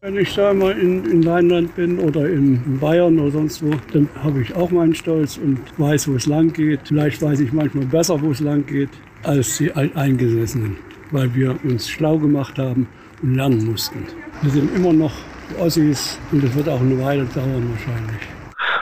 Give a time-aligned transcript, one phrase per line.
[0.00, 4.06] Wenn ich da mal in, in Rheinland bin oder in Bayern oder sonst wo, dann
[4.22, 6.80] habe ich auch meinen Stolz und weiß, wo es lang geht.
[6.84, 8.90] Vielleicht weiß ich manchmal besser, wo es lang geht,
[9.22, 10.76] als die Eingesessenen,
[11.10, 12.86] weil wir uns schlau gemacht haben
[13.22, 14.00] und lernen mussten.
[14.42, 15.14] Wir sind immer noch
[15.58, 18.20] Ossis und es wird auch eine Weile dauern wahrscheinlich.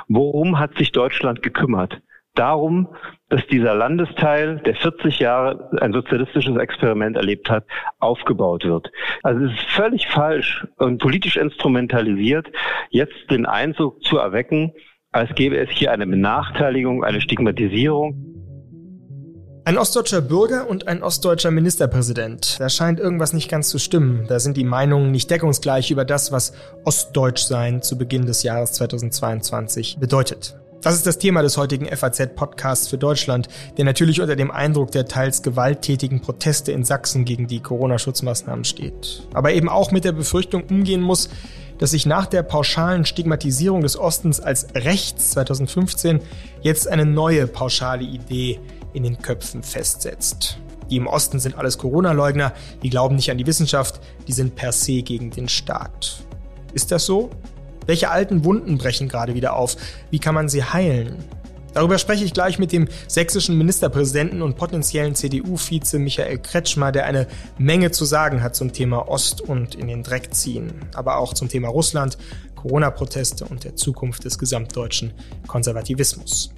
[0.08, 2.02] Worum hat sich Deutschland gekümmert?
[2.34, 2.88] Darum,
[3.28, 7.64] dass dieser Landesteil, der 40 Jahre ein sozialistisches Experiment erlebt hat,
[7.98, 8.90] aufgebaut wird.
[9.22, 12.46] Also es ist völlig falsch und politisch instrumentalisiert,
[12.88, 14.72] jetzt den Eindruck zu erwecken,
[15.10, 18.32] als gäbe es hier eine Benachteiligung, eine Stigmatisierung.
[19.64, 22.58] Ein ostdeutscher Bürger und ein ostdeutscher Ministerpräsident.
[22.58, 24.26] Da scheint irgendwas nicht ganz zu stimmen.
[24.26, 29.98] Da sind die Meinungen nicht deckungsgleich über das, was Ostdeutschsein zu Beginn des Jahres 2022
[30.00, 30.61] bedeutet.
[30.82, 33.46] Das ist das Thema des heutigen FAZ-Podcasts für Deutschland,
[33.76, 39.22] der natürlich unter dem Eindruck der teils gewalttätigen Proteste in Sachsen gegen die Corona-Schutzmaßnahmen steht.
[39.32, 41.28] Aber eben auch mit der Befürchtung umgehen muss,
[41.78, 46.20] dass sich nach der pauschalen Stigmatisierung des Ostens als rechts 2015
[46.62, 48.58] jetzt eine neue pauschale Idee
[48.92, 50.58] in den Köpfen festsetzt.
[50.90, 54.72] Die im Osten sind alles Corona-Leugner, die glauben nicht an die Wissenschaft, die sind per
[54.72, 56.24] se gegen den Staat.
[56.74, 57.30] Ist das so?
[57.86, 59.76] Welche alten Wunden brechen gerade wieder auf?
[60.10, 61.16] Wie kann man sie heilen?
[61.74, 67.26] Darüber spreche ich gleich mit dem sächsischen Ministerpräsidenten und potenziellen CDU-Vize Michael Kretschmer, der eine
[67.58, 71.48] Menge zu sagen hat zum Thema Ost und in den Dreck ziehen, aber auch zum
[71.48, 72.18] Thema Russland,
[72.56, 75.14] Corona-Proteste und der Zukunft des gesamtdeutschen
[75.46, 76.52] Konservativismus.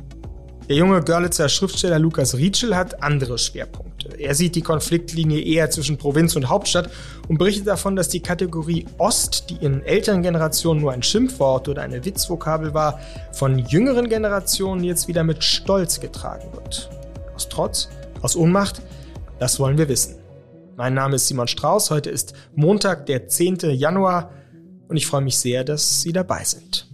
[0.69, 3.94] Der junge Görlitzer Schriftsteller Lukas Rietschel hat andere Schwerpunkte.
[4.19, 6.91] Er sieht die Konfliktlinie eher zwischen Provinz und Hauptstadt
[7.29, 11.83] und berichtet davon, dass die Kategorie Ost, die in älteren Generationen nur ein Schimpfwort oder
[11.83, 13.01] eine Witzvokabel war,
[13.33, 16.91] von jüngeren Generationen jetzt wieder mit Stolz getragen wird.
[17.35, 17.89] Aus Trotz?
[18.23, 18.83] Aus Ohnmacht?
[19.39, 20.17] Das wollen wir wissen.
[20.77, 21.91] Mein Name ist Simon Strauß.
[21.91, 23.59] Heute ist Montag, der 10.
[23.73, 24.31] Januar
[24.89, 26.94] und ich freue mich sehr, dass Sie dabei sind.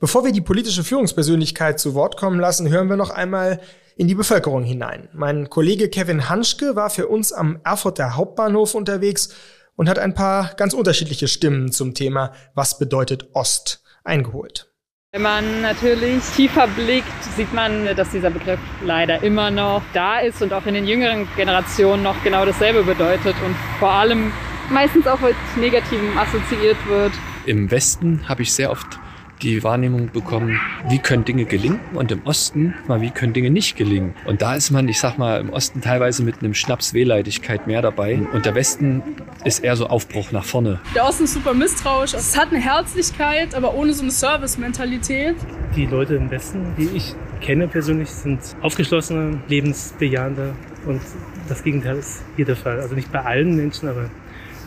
[0.00, 3.60] Bevor wir die politische Führungspersönlichkeit zu Wort kommen lassen, hören wir noch einmal
[3.98, 5.10] in die Bevölkerung hinein.
[5.12, 9.36] Mein Kollege Kevin Hanschke war für uns am Erfurter Hauptbahnhof unterwegs
[9.76, 14.72] und hat ein paar ganz unterschiedliche Stimmen zum Thema Was bedeutet Ost eingeholt.
[15.12, 20.40] Wenn man natürlich tiefer blickt, sieht man, dass dieser Begriff leider immer noch da ist
[20.40, 24.32] und auch in den jüngeren Generationen noch genau dasselbe bedeutet und vor allem
[24.70, 27.12] meistens auch mit Negativem assoziiert wird.
[27.44, 28.98] Im Westen habe ich sehr oft
[29.42, 33.76] die Wahrnehmung bekommen, wie können Dinge gelingen und im Osten mal, wie können Dinge nicht
[33.76, 34.14] gelingen.
[34.26, 37.82] Und da ist man, ich sag mal, im Osten teilweise mit einem Schnaps Wehleidigkeit mehr
[37.82, 39.02] dabei und der Westen
[39.44, 40.80] ist eher so Aufbruch nach vorne.
[40.94, 42.14] Der Osten ist super misstrauisch.
[42.14, 45.36] Es hat eine Herzlichkeit, aber ohne so eine Service-Mentalität.
[45.74, 50.54] Die Leute im Westen, die ich kenne persönlich, sind aufgeschlossene, lebensbejahende
[50.86, 51.00] und
[51.48, 52.80] das Gegenteil ist hier der Fall.
[52.80, 54.10] Also nicht bei allen Menschen, aber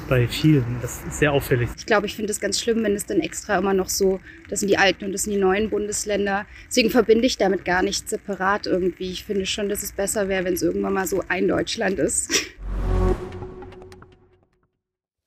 [0.07, 0.77] bei vielen.
[0.81, 1.69] Das ist sehr auffällig.
[1.77, 4.19] Ich glaube, ich finde es ganz schlimm, wenn es dann extra immer noch so,
[4.49, 6.45] das sind die alten und das sind die neuen Bundesländer.
[6.67, 9.11] Deswegen verbinde ich damit gar nicht separat irgendwie.
[9.11, 12.31] Ich finde schon, dass es besser wäre, wenn es irgendwann mal so ein Deutschland ist.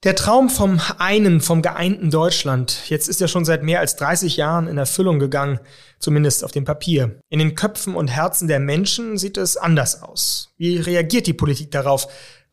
[0.07, 4.37] Der Traum vom einen, vom geeinten Deutschland, jetzt ist er schon seit mehr als 30
[4.37, 5.59] Jahren in Erfüllung gegangen,
[5.99, 7.19] zumindest auf dem Papier.
[7.29, 10.55] In den Köpfen und Herzen der Menschen sieht es anders aus.
[10.59, 12.07] Wie reagiert die Politik darauf?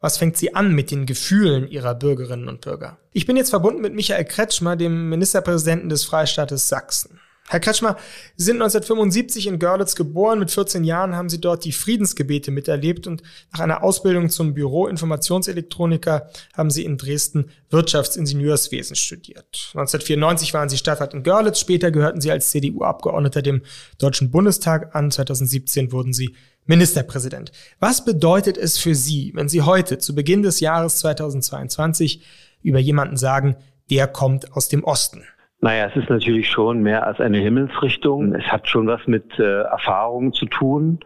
[0.04, 2.98] Was fängt sie an mit den Gefühlen ihrer Bürgerinnen und Bürger?
[3.14, 7.22] Ich bin jetzt verbunden mit Michael Kretschmer, dem Ministerpräsidenten des Freistaates Sachsen.
[7.50, 7.98] Herr Kretschmer,
[8.38, 10.40] Sie sind 1975 in Görlitz geboren.
[10.40, 16.30] Mit 14 Jahren haben Sie dort die Friedensgebete miterlebt und nach einer Ausbildung zum Büro-Informationselektroniker
[16.56, 19.72] haben Sie in Dresden Wirtschaftsingenieurswesen studiert.
[19.74, 21.60] 1994 waren Sie Stadtrat in Görlitz.
[21.60, 23.62] Später gehörten Sie als CDU-Abgeordneter dem
[23.98, 25.12] Deutschen Bundestag an.
[25.12, 26.36] 2017 wurden Sie
[26.66, 27.52] Ministerpräsident.
[27.80, 32.22] Was bedeutet es für Sie, wenn Sie heute zu Beginn des Jahres 2022
[32.62, 33.58] über jemanden sagen,
[33.90, 35.24] der kommt aus dem Osten?
[35.64, 38.36] Naja, es ist natürlich schon mehr als eine Himmelsrichtung.
[38.36, 41.00] Es hat schon was mit äh, Erfahrung zu tun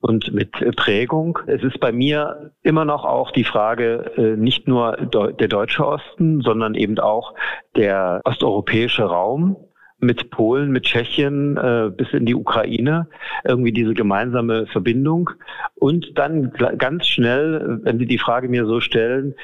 [0.00, 1.38] und mit äh, Prägung.
[1.46, 6.42] Es ist bei mir immer noch auch die Frage, äh, nicht nur der deutsche Osten,
[6.42, 7.32] sondern eben auch
[7.74, 9.56] der osteuropäische Raum
[9.98, 13.06] mit Polen, mit Tschechien äh, bis in die Ukraine,
[13.44, 15.30] irgendwie diese gemeinsame Verbindung.
[15.76, 19.34] Und dann ganz schnell, wenn Sie die Frage mir so stellen,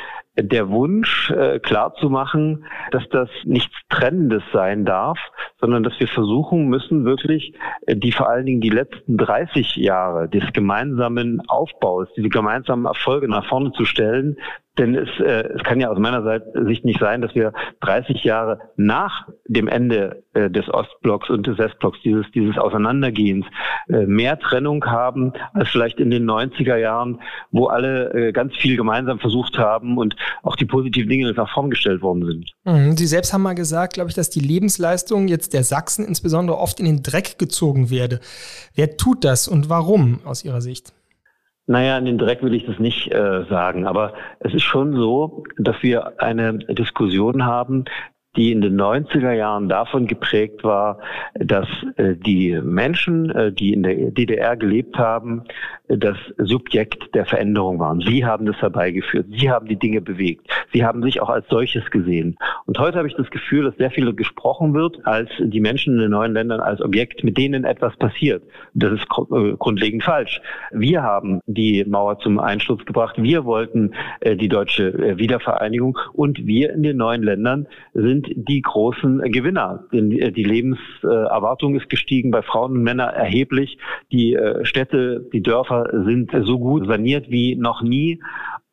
[0.43, 5.19] der Wunsch äh, klar zu machen, dass das nichts Trennendes sein darf,
[5.61, 7.55] sondern dass wir versuchen müssen, wirklich
[7.87, 13.29] äh, die vor allen Dingen die letzten 30 Jahre des gemeinsamen Aufbaus, diese gemeinsamen Erfolge
[13.29, 14.37] nach vorne zu stellen,
[14.79, 18.61] denn es, äh, es kann ja aus meiner Sicht nicht sein, dass wir 30 Jahre
[18.77, 23.45] nach dem Ende äh, des Ostblocks und des Westblocks, dieses, dieses Auseinandergehens,
[23.89, 27.21] äh, mehr Trennung haben als vielleicht in den 90er Jahren,
[27.51, 31.71] wo alle äh, ganz viel gemeinsam versucht haben und auch die positiven Dinge nach vorn
[31.71, 32.53] gestellt worden sind.
[32.65, 32.97] Mhm.
[32.97, 36.81] Sie selbst haben mal gesagt, glaube ich, dass die Lebensleistung jetzt der Sachsen insbesondere oft
[36.81, 38.21] in den Dreck gezogen werde.
[38.75, 40.93] Wer tut das und warum aus Ihrer Sicht?
[41.67, 45.45] Naja, in den Dreck will ich das nicht äh, sagen, aber es ist schon so,
[45.59, 47.85] dass wir eine Diskussion haben,
[48.37, 51.01] die in den 90er Jahren davon geprägt war,
[51.35, 51.67] dass
[51.97, 55.45] äh, die Menschen, äh, die in der DDR gelebt haben,
[55.89, 58.01] das Subjekt der Veränderung waren.
[58.01, 59.27] Sie haben das herbeigeführt.
[59.31, 60.47] Sie haben die Dinge bewegt.
[60.73, 62.37] Sie haben sich auch als solches gesehen.
[62.67, 66.01] Und heute habe ich das Gefühl, dass sehr viel gesprochen wird als die Menschen in
[66.01, 68.43] den neuen Ländern als Objekt, mit denen etwas passiert.
[68.75, 70.41] Das ist grundlegend falsch.
[70.73, 73.17] Wir haben die Mauer zum Einsturz gebracht.
[73.19, 73.93] Wir wollten
[74.25, 79.85] die deutsche Wiedervereinigung und wir in den neuen Ländern sind die großen Gewinner.
[79.93, 83.79] Äh, die Lebenserwartung ist gestiegen bei Frauen und Männern erheblich.
[84.13, 88.21] Die äh, Städte, die Dörfer sind so gut saniert wie noch nie.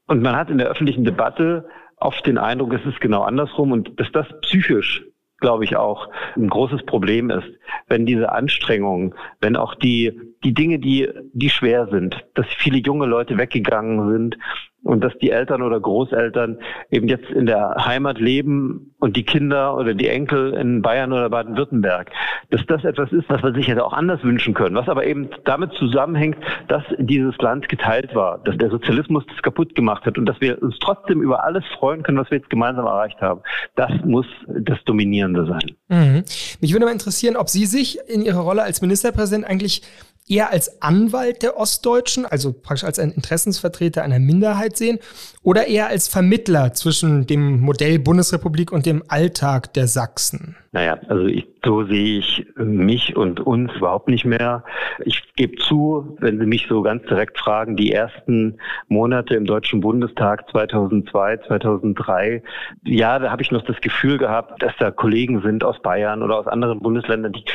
[0.08, 1.68] Und man hat in der öffentlichen Debatte
[1.98, 5.04] oft den Eindruck, es ist genau andersrum und dass das psychisch
[5.40, 7.48] glaube ich auch ein großes Problem ist,
[7.88, 13.06] wenn diese Anstrengungen, wenn auch die die Dinge, die die schwer sind, dass viele junge
[13.06, 14.38] Leute weggegangen sind
[14.86, 16.60] und dass die Eltern oder Großeltern
[16.92, 21.30] eben jetzt in der Heimat leben und die Kinder oder die Enkel in Bayern oder
[21.30, 22.12] Baden-Württemberg,
[22.52, 25.30] dass das etwas ist, was man sich hätte auch anders wünschen können, was aber eben
[25.44, 26.38] damit zusammenhängt,
[26.68, 30.62] dass dieses Land geteilt war, dass der Sozialismus das kaputt gemacht hat und dass wir
[30.62, 33.42] uns trotzdem über alles freuen können, was wir jetzt gemeinsam erreicht haben.
[33.76, 35.72] Das muss das Dominierende sein.
[35.90, 36.24] Mhm.
[36.62, 39.82] Mich würde mal interessieren, ob Sie sich in Ihrer Rolle als Ministerpräsident eigentlich
[40.28, 45.00] eher als Anwalt der Ostdeutschen, also praktisch als ein Interessensvertreter einer Minderheit sehen,
[45.44, 50.56] oder eher als Vermittler zwischen dem Modell Bundesrepublik und dem Alltag der Sachsen?
[50.72, 54.66] Naja, also ich, so sehe ich mich und uns überhaupt nicht mehr.
[55.06, 58.58] Ich gebe zu, wenn Sie mich so ganz direkt fragen, die ersten
[58.90, 62.44] Monate im Deutschen Bundestag 2002, 2003,
[62.84, 66.40] ja, da habe ich noch das Gefühl gehabt, dass da Kollegen sind aus Bayern oder
[66.40, 67.46] aus anderen Bundesländern, die,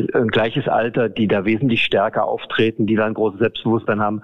[0.00, 4.22] die ein gleiches Alter, die da wesentlich stärker auftreten, die da ein großes Selbstbewusstsein haben.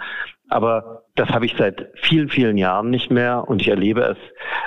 [0.48, 4.18] Aber das habe ich seit vielen, vielen Jahren nicht mehr und ich erlebe es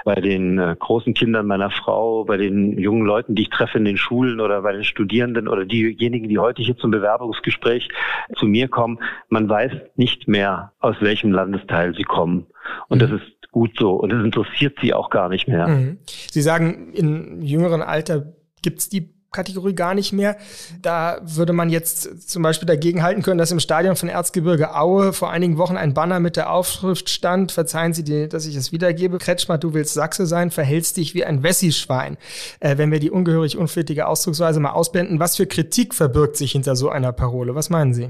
[0.03, 3.85] bei den äh, großen Kindern meiner Frau, bei den jungen Leuten, die ich treffe in
[3.85, 7.89] den Schulen oder bei den Studierenden oder diejenigen, die heute hier zum Bewerbungsgespräch
[8.35, 8.99] zu mir kommen.
[9.29, 12.47] Man weiß nicht mehr, aus welchem Landesteil sie kommen.
[12.87, 13.17] Und das mhm.
[13.17, 15.67] ist gut so und es interessiert sie auch gar nicht mehr.
[15.67, 15.99] Mhm.
[16.05, 20.37] Sie sagen, in jüngeren Alter gibt es die Kategorie gar nicht mehr.
[20.81, 25.13] Da würde man jetzt zum Beispiel dagegen halten können, dass im Stadion von Erzgebirge Aue
[25.13, 28.71] vor einigen Wochen ein Banner mit der Aufschrift stand, verzeihen Sie, dir, dass ich es
[28.71, 32.17] wiedergebe, Kretschmer, du willst Sachse sein, verhältst dich wie ein Wessi-Schwein.
[32.59, 36.75] Äh, wenn wir die ungehörig unflätige Ausdrucksweise mal ausblenden, was für Kritik verbirgt sich hinter
[36.75, 37.55] so einer Parole?
[37.55, 38.09] Was meinen Sie?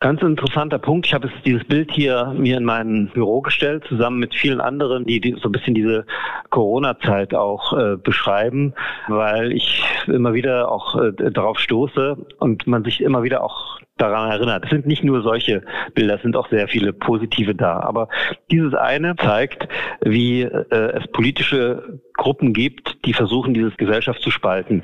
[0.00, 1.06] Ganz interessanter Punkt.
[1.06, 5.06] Ich habe jetzt dieses Bild hier mir in mein Büro gestellt, zusammen mit vielen anderen,
[5.06, 6.04] die, so ein bisschen diese
[6.50, 8.74] Corona-Zeit auch äh, beschreiben,
[9.08, 14.30] weil ich immer wieder auch äh, darauf stoße und man sich immer wieder auch daran
[14.30, 14.64] erinnert.
[14.64, 15.62] Es sind nicht nur solche
[15.94, 17.80] Bilder, es sind auch sehr viele positive da.
[17.80, 18.08] Aber
[18.50, 19.68] dieses eine zeigt,
[20.02, 24.82] wie äh, es politische Gruppen gibt, die versuchen, diese Gesellschaft zu spalten.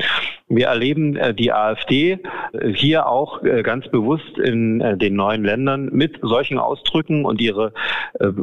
[0.53, 2.19] Wir erleben äh, die AfD
[2.53, 7.73] äh, hier auch äh, ganz bewusst in den neuen Ländern mit solchen Ausdrücken und ihre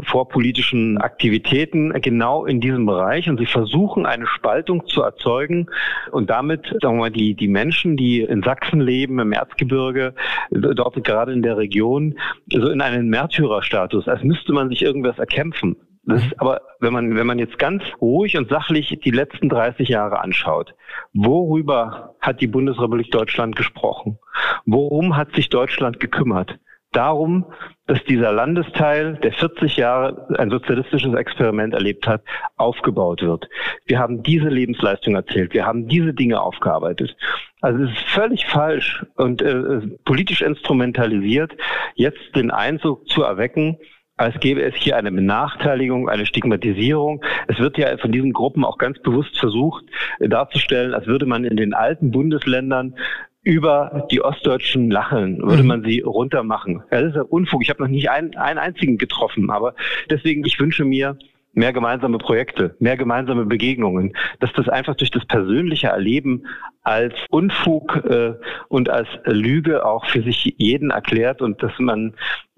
[0.04, 3.30] vorpolitischen Aktivitäten genau in diesem Bereich.
[3.30, 5.68] Und sie versuchen, eine Spaltung zu erzeugen
[6.12, 10.14] und damit, sagen wir mal, die, die Menschen, die in Sachsen leben, im Erzgebirge,
[10.52, 12.18] dort gerade in der Region,
[12.52, 15.76] so in einen Märtyrerstatus, als müsste man sich irgendwas erkämpfen.
[16.08, 19.90] Das ist aber, wenn man, wenn man jetzt ganz ruhig und sachlich die letzten 30
[19.90, 20.74] Jahre anschaut,
[21.14, 24.18] worüber hat die Bundesrepublik Deutschland gesprochen?
[24.66, 26.60] Worum hat sich Deutschland gekümmert?
[26.94, 27.46] Darum,
[27.88, 32.24] dass dieser Landesteil, der 40 Jahre ein sozialistisches Experiment erlebt hat,
[32.56, 33.50] aufgebaut wird.
[33.86, 35.54] Wir haben diese Lebensleistung erzählt.
[35.54, 37.18] Wir haben diese Dinge aufgearbeitet.
[37.60, 41.52] Also es ist völlig falsch und äh, politisch instrumentalisiert,
[41.96, 43.78] jetzt den Eindruck zu erwecken,
[44.18, 47.24] als gäbe es hier eine Benachteiligung, eine Stigmatisierung.
[47.48, 49.86] Es wird ja von diesen Gruppen auch ganz bewusst versucht
[50.20, 52.96] äh, darzustellen, als würde man in den alten Bundesländern
[53.44, 55.68] über die Ostdeutschen lachen, würde mhm.
[55.68, 56.84] man sie runtermachen.
[56.92, 57.62] Ja, das ist ja Unfug.
[57.62, 59.74] Ich habe noch nicht einen, einen einzigen getroffen, aber
[60.10, 61.18] deswegen, ich wünsche mir,
[61.54, 66.46] mehr gemeinsame Projekte, mehr gemeinsame Begegnungen, dass das einfach durch das persönliche Erleben
[66.84, 68.34] als Unfug äh,
[68.68, 72.14] und als Lüge auch für sich jeden erklärt und dass man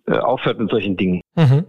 [0.10, 1.22] äh, aufhört mit solchen Dingen.
[1.36, 1.66] Mhm.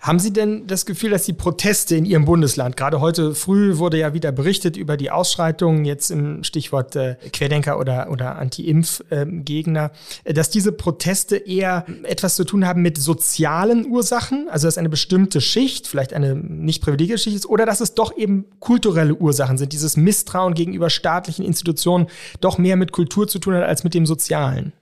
[0.00, 3.98] Haben Sie denn das Gefühl, dass die Proteste in Ihrem Bundesland, gerade heute früh wurde
[3.98, 9.92] ja wieder berichtet über die Ausschreitungen, jetzt im Stichwort äh, Querdenker oder, oder Anti-Impf-Gegner,
[10.24, 14.88] äh, dass diese Proteste eher etwas zu tun haben mit sozialen Ursachen, also dass eine
[14.88, 19.58] bestimmte Schicht, vielleicht eine nicht privilegierte Schicht ist, oder dass es doch eben kulturelle Ursachen
[19.58, 22.06] sind, dieses Misstrauen gegenüber staatlichen Institutionen
[22.40, 24.72] doch mehr mit Kultur zu tun hat als mit dem Sozialen?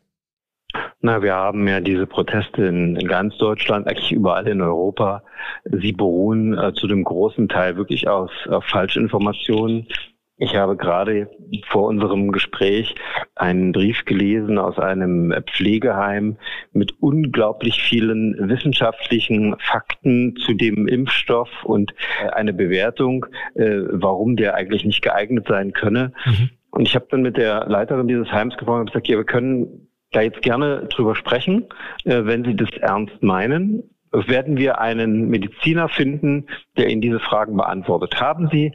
[1.00, 5.23] Na, wir haben ja diese Proteste in, in ganz Deutschland, eigentlich überall in Europa.
[5.64, 9.88] Sie beruhen äh, zu dem großen Teil wirklich aus auf Falschinformationen.
[10.38, 11.31] Ich habe gerade
[11.69, 12.95] vor unserem Gespräch
[13.37, 16.37] einen Brief gelesen aus einem Pflegeheim
[16.73, 24.55] mit unglaublich vielen wissenschaftlichen Fakten zu dem Impfstoff und äh, eine Bewertung, äh, warum der
[24.55, 26.12] eigentlich nicht geeignet sein könne.
[26.25, 26.50] Mhm.
[26.71, 29.88] Und ich habe dann mit der Leiterin dieses Heims gesprochen und gesagt, ja, wir können
[30.12, 31.66] da jetzt gerne drüber sprechen,
[32.04, 33.83] äh, wenn Sie das ernst meinen.
[34.12, 38.21] Werden wir einen Mediziner finden, der Ihnen diese Fragen beantwortet?
[38.21, 38.73] Haben Sie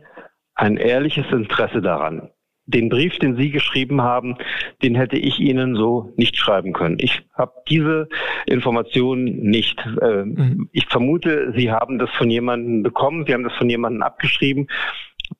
[0.56, 2.30] ein ehrliches Interesse daran?
[2.66, 4.36] Den Brief, den Sie geschrieben haben,
[4.84, 6.98] den hätte ich Ihnen so nicht schreiben können.
[7.00, 8.10] Ich habe diese
[8.46, 9.80] Informationen nicht.
[10.02, 10.70] Äh, mhm.
[10.74, 14.68] Ich vermute, Sie haben das von jemandem bekommen, Sie haben das von jemandem abgeschrieben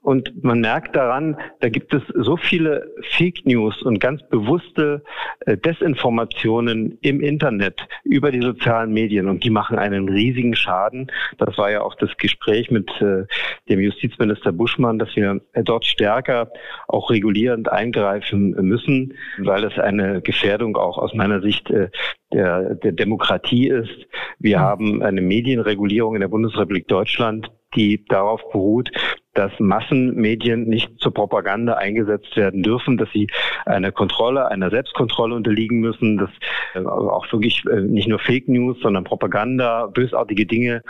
[0.08, 5.04] und man merkt daran, da gibt es so viele Fake News und ganz bewusste
[5.42, 11.12] äh, Desinformationen im Internet über die sozialen Medien und die machen einen riesigen Schaden.
[11.40, 13.26] Das war ja auch das Gespräch mit äh,
[13.68, 16.54] dem Justizminister Buschmann, dass wir äh, dort stärker
[16.88, 23.68] auch regulierend eingreifen müssen, weil es eine Gefährdung auch aus meiner Sicht der, der Demokratie
[23.68, 24.08] ist.
[24.40, 24.62] Wir mhm.
[24.62, 28.90] haben eine Medienregulierung in der Bundesrepublik Deutschland, die darauf beruht,
[29.38, 33.28] dass Massenmedien nicht zur Propaganda eingesetzt werden dürfen, dass sie
[33.66, 36.32] einer Kontrolle, einer Selbstkontrolle unterliegen müssen, dass
[36.74, 40.82] äh, auch wirklich äh, nicht nur Fake News, sondern Propaganda, bösartige Dinge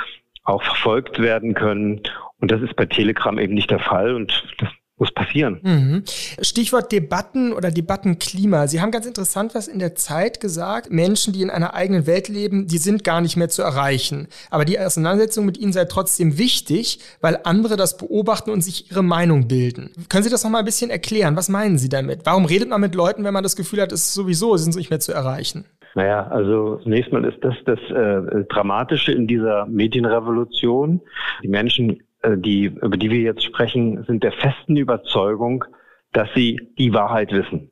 [0.46, 2.02] auch verfolgt werden können.
[2.40, 4.16] Und das ist bei Telegram eben nicht der Fall.
[4.16, 5.60] Und das muss passieren.
[5.62, 6.04] Mhm.
[6.42, 8.68] Stichwort Debatten oder Debattenklima.
[8.68, 10.92] Sie haben ganz interessant was in der Zeit gesagt.
[10.92, 14.28] Menschen, die in einer eigenen Welt leben, die sind gar nicht mehr zu erreichen.
[14.50, 19.04] Aber die Auseinandersetzung mit ihnen sei trotzdem wichtig, weil andere das beobachten und sich ihre
[19.04, 19.92] Meinung bilden.
[20.10, 21.36] Können Sie das noch mal ein bisschen erklären?
[21.36, 22.22] Was meinen Sie damit?
[22.26, 24.80] Warum redet man mit Leuten, wenn man das Gefühl hat, es ist sowieso, sind sie
[24.80, 25.66] nicht mehr zu erreichen?
[25.96, 31.02] Naja, also zunächst mal ist das das äh, Dramatische in dieser Medienrevolution.
[31.44, 35.66] Die Menschen die, über die wir jetzt sprechen, sind der festen Überzeugung,
[36.14, 37.72] dass sie die Wahrheit wissen.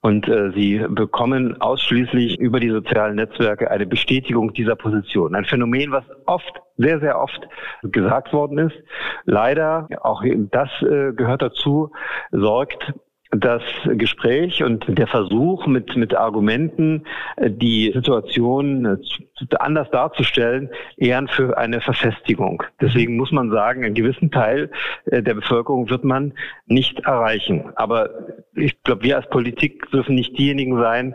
[0.00, 5.34] Und äh, sie bekommen ausschließlich über die sozialen Netzwerke eine Bestätigung dieser Position.
[5.34, 7.40] Ein Phänomen, was oft, sehr, sehr oft
[7.82, 8.76] gesagt worden ist.
[9.24, 11.92] Leider, auch das äh, gehört dazu,
[12.32, 12.92] sorgt
[13.32, 17.04] das Gespräch und der Versuch mit, mit Argumenten
[17.36, 18.96] äh, die Situation äh,
[19.58, 22.62] anders darzustellen, eher für eine Verfestigung.
[22.80, 24.70] Deswegen muss man sagen, einen gewissen Teil
[25.06, 26.34] äh, der Bevölkerung wird man
[26.66, 27.72] nicht erreichen.
[27.74, 28.10] Aber
[28.54, 31.14] ich glaube, wir als Politik dürfen nicht diejenigen sein,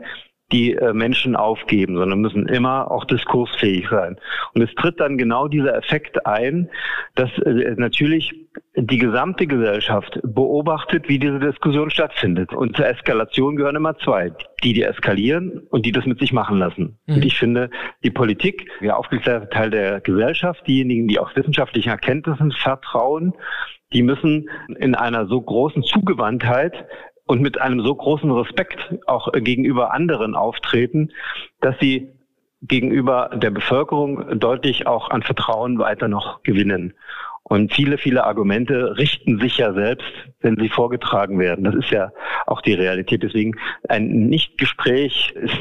[0.51, 4.17] die äh, Menschen aufgeben, sondern müssen immer auch diskursfähig sein.
[4.53, 6.69] Und es tritt dann genau dieser Effekt ein,
[7.15, 8.33] dass äh, natürlich
[8.75, 12.53] die gesamte Gesellschaft beobachtet, wie diese Diskussion stattfindet.
[12.53, 14.31] Und zur Eskalation gehören immer zwei.
[14.63, 16.97] Die, die eskalieren und die das mit sich machen lassen.
[17.05, 17.15] Mhm.
[17.15, 17.69] Und ich finde,
[18.03, 23.33] die Politik, der aufgeklärte Teil der Gesellschaft, diejenigen, die auf wissenschaftlichen Erkenntnissen vertrauen,
[23.93, 24.49] die müssen
[24.79, 26.85] in einer so großen Zugewandtheit
[27.27, 31.11] und mit einem so großen Respekt auch gegenüber anderen auftreten,
[31.61, 32.09] dass sie
[32.61, 36.93] gegenüber der Bevölkerung deutlich auch an Vertrauen weiter noch gewinnen.
[37.43, 40.07] Und viele, viele Argumente richten sich ja selbst,
[40.41, 41.63] wenn sie vorgetragen werden.
[41.63, 42.11] Das ist ja
[42.45, 43.23] auch die Realität.
[43.23, 43.55] Deswegen
[43.87, 45.53] ein Nichtgespräch ist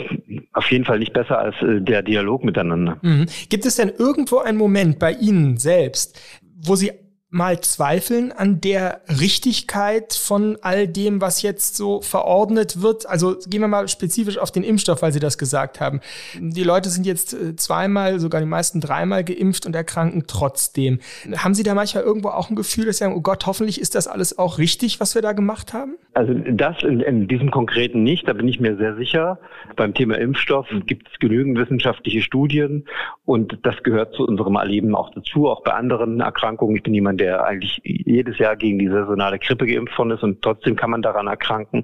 [0.53, 2.99] auf jeden Fall nicht besser als äh, der Dialog miteinander.
[3.03, 3.27] Mhm.
[3.51, 6.21] Gibt es denn irgendwo einen Moment bei Ihnen selbst,
[6.57, 6.91] wo Sie
[7.29, 13.07] mal zweifeln an der Richtigkeit von all dem, was jetzt so verordnet wird?
[13.07, 16.01] Also gehen wir mal spezifisch auf den Impfstoff, weil Sie das gesagt haben.
[16.39, 21.01] Die Leute sind jetzt äh, zweimal, sogar die meisten dreimal geimpft und erkranken trotzdem.
[21.37, 23.97] Haben Sie da manchmal irgendwo auch ein Gefühl, dass Sie sagen, oh Gott, hoffentlich ist
[23.97, 25.97] das alles auch richtig, was wir da gemacht haben?
[26.17, 29.39] Also das in, in, diesem konkreten nicht, da bin ich mir sehr sicher.
[29.77, 32.87] Beim Thema Impfstoff gibt es genügend wissenschaftliche Studien
[33.27, 36.75] und das gehört zu unserem Erleben auch dazu, auch bei anderen Erkrankungen.
[36.75, 40.41] Ich bin jemand, der eigentlich jedes Jahr gegen die saisonale Grippe geimpft worden ist und
[40.41, 41.83] trotzdem kann man daran erkranken.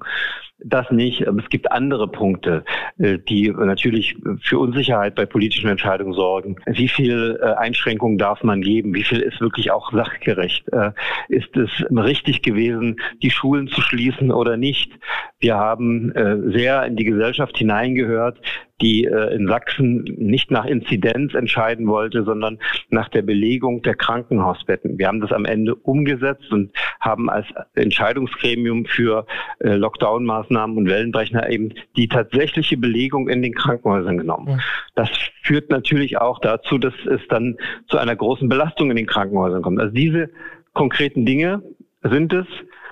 [0.63, 2.63] Das nicht, aber es gibt andere Punkte,
[2.97, 6.55] äh, die natürlich für Unsicherheit bei politischen Entscheidungen sorgen.
[6.65, 8.93] Wie viel äh, Einschränkungen darf man geben?
[8.93, 10.67] Wie viel ist wirklich auch sachgerecht?
[10.71, 10.91] Äh,
[11.27, 14.91] ist es richtig gewesen, die Schulen zu schließen oder nicht?
[15.39, 16.13] Wir haben
[16.53, 18.39] sehr in die Gesellschaft hineingehört,
[18.81, 24.97] die äh, in Sachsen nicht nach Inzidenz entscheiden wollte, sondern nach der Belegung der Krankenhausbetten.
[24.97, 29.25] Wir haben das am Ende umgesetzt und haben als Entscheidungsgremium für
[29.59, 34.61] äh, Lockdown-Maßnahmen und Wellenbrecher eben die tatsächliche Belegung in den Krankenhäusern genommen.
[34.95, 35.09] Das
[35.43, 39.79] führt natürlich auch dazu, dass es dann zu einer großen Belastung in den Krankenhäusern kommt.
[39.79, 40.29] Also diese
[40.73, 41.61] konkreten Dinge
[42.03, 42.45] sind es.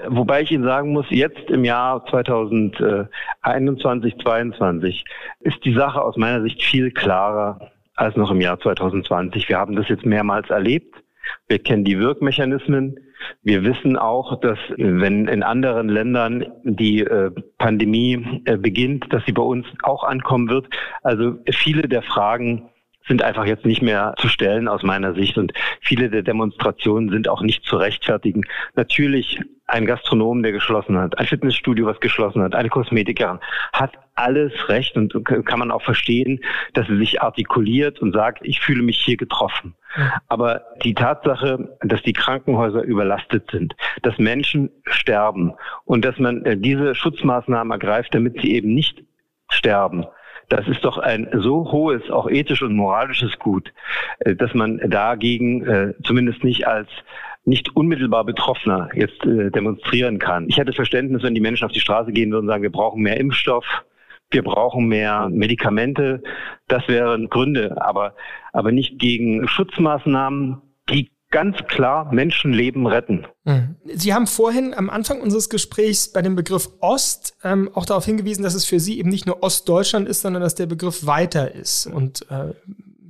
[0.07, 5.05] Wobei ich Ihnen sagen muss, jetzt im Jahr 2021, 2022
[5.41, 9.47] ist die Sache aus meiner Sicht viel klarer als noch im Jahr 2020.
[9.49, 10.95] Wir haben das jetzt mehrmals erlebt.
[11.47, 12.97] Wir kennen die Wirkmechanismen.
[13.43, 19.31] Wir wissen auch, dass wenn in anderen Ländern die äh, Pandemie äh, beginnt, dass sie
[19.31, 20.67] bei uns auch ankommen wird.
[21.03, 22.71] Also viele der Fragen
[23.11, 25.51] sind einfach jetzt nicht mehr zu stellen aus meiner Sicht und
[25.81, 28.45] viele der Demonstrationen sind auch nicht zu rechtfertigen.
[28.75, 29.37] Natürlich
[29.67, 33.39] ein Gastronom, der geschlossen hat, ein Fitnessstudio, was geschlossen hat, eine Kosmetikerin,
[33.73, 36.39] hat alles recht und kann man auch verstehen,
[36.73, 39.75] dass sie sich artikuliert und sagt, ich fühle mich hier getroffen.
[40.29, 45.51] Aber die Tatsache, dass die Krankenhäuser überlastet sind, dass Menschen sterben
[45.83, 49.03] und dass man äh, diese Schutzmaßnahmen ergreift, damit sie eben nicht
[49.49, 50.05] sterben,
[50.51, 53.73] das ist doch ein so hohes, auch ethisch und moralisches Gut,
[54.19, 56.89] äh, dass man dagegen äh, zumindest nicht als
[57.43, 60.47] nicht unmittelbar Betroffener jetzt äh, demonstrieren kann.
[60.49, 63.01] Ich hätte Verständnis, wenn die Menschen auf die Straße gehen würden und sagen, wir brauchen
[63.01, 63.65] mehr Impfstoff,
[64.29, 66.21] wir brauchen mehr Medikamente.
[66.67, 68.15] Das wären Gründe, aber,
[68.51, 73.25] aber nicht gegen Schutzmaßnahmen, die ganz klar Menschenleben retten.
[73.45, 73.75] Mhm.
[73.85, 78.43] Sie haben vorhin am Anfang unseres Gesprächs bei dem Begriff Ost ähm, auch darauf hingewiesen,
[78.43, 81.87] dass es für Sie eben nicht nur Ostdeutschland ist, sondern dass der Begriff weiter ist
[81.87, 82.53] und äh,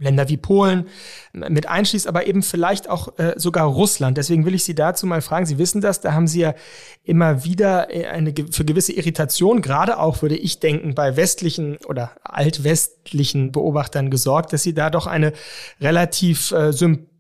[0.02, 0.88] Länder wie Polen
[1.32, 4.18] mit einschließt, aber eben vielleicht auch äh, sogar Russland.
[4.18, 5.46] Deswegen will ich Sie dazu mal fragen.
[5.46, 6.56] Sie wissen das, da haben Sie ja
[7.04, 12.12] immer wieder äh, eine für gewisse Irritation, gerade auch würde ich denken, bei westlichen oder
[12.24, 15.34] altwestlichen Beobachtern gesorgt, dass Sie da doch eine
[15.80, 17.11] relativ äh, sympathische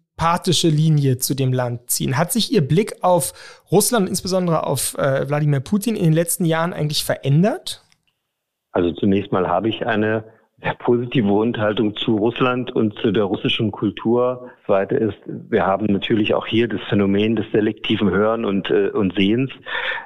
[0.67, 2.17] Linie zu dem Land ziehen.
[2.17, 3.33] Hat sich Ihr Blick auf
[3.71, 7.83] Russland, insbesondere auf äh, Wladimir Putin, in den letzten Jahren eigentlich verändert?
[8.71, 10.23] Also zunächst mal habe ich eine
[10.79, 14.51] positive Grundhaltung zu Russland und zu der russischen Kultur.
[14.65, 19.15] Zweite ist, wir haben natürlich auch hier das Phänomen des selektiven Hören und, äh, und
[19.15, 19.51] Sehens.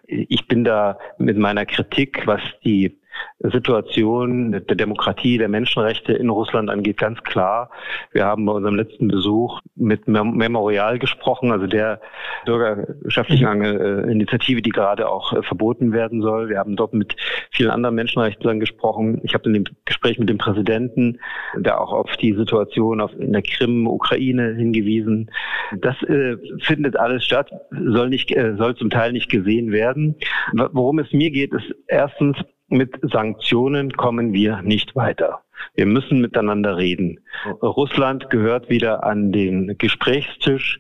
[0.08, 2.97] Ich bin da mit meiner Kritik, was die
[3.39, 7.69] Situation der Demokratie, der Menschenrechte in Russland angeht, ganz klar.
[8.12, 12.01] Wir haben bei unserem letzten Besuch mit Memorial gesprochen, also der
[12.45, 13.63] bürgerschaftlichen mhm.
[13.63, 16.49] äh, Initiative, die gerade auch äh, verboten werden soll.
[16.49, 17.15] Wir haben dort mit
[17.51, 19.19] vielen anderen Menschenrechtlern gesprochen.
[19.23, 21.19] Ich habe in dem Gespräch mit dem Präsidenten,
[21.58, 25.30] der auch auf die Situation auf, in der Krim, Ukraine hingewiesen.
[25.78, 30.15] Das äh, findet alles statt, soll nicht, äh, soll zum Teil nicht gesehen werden.
[30.54, 35.41] Worum es mir geht, ist erstens, mit Sanktionen kommen wir nicht weiter.
[35.75, 37.19] Wir müssen miteinander reden.
[37.62, 40.80] Russland gehört wieder an den Gesprächstisch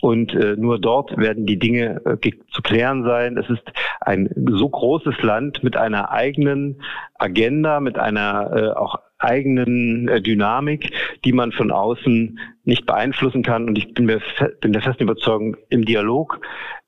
[0.00, 3.38] und äh, nur dort werden die Dinge äh, zu klären sein.
[3.38, 3.62] Es ist
[4.00, 6.82] ein so großes Land mit einer eigenen
[7.14, 10.92] Agenda, mit einer äh, auch eigenen äh, Dynamik,
[11.24, 13.68] die man von außen nicht beeinflussen kann.
[13.68, 14.20] Und ich bin, mir
[14.60, 16.40] bin der festen Überzeugung, im Dialog,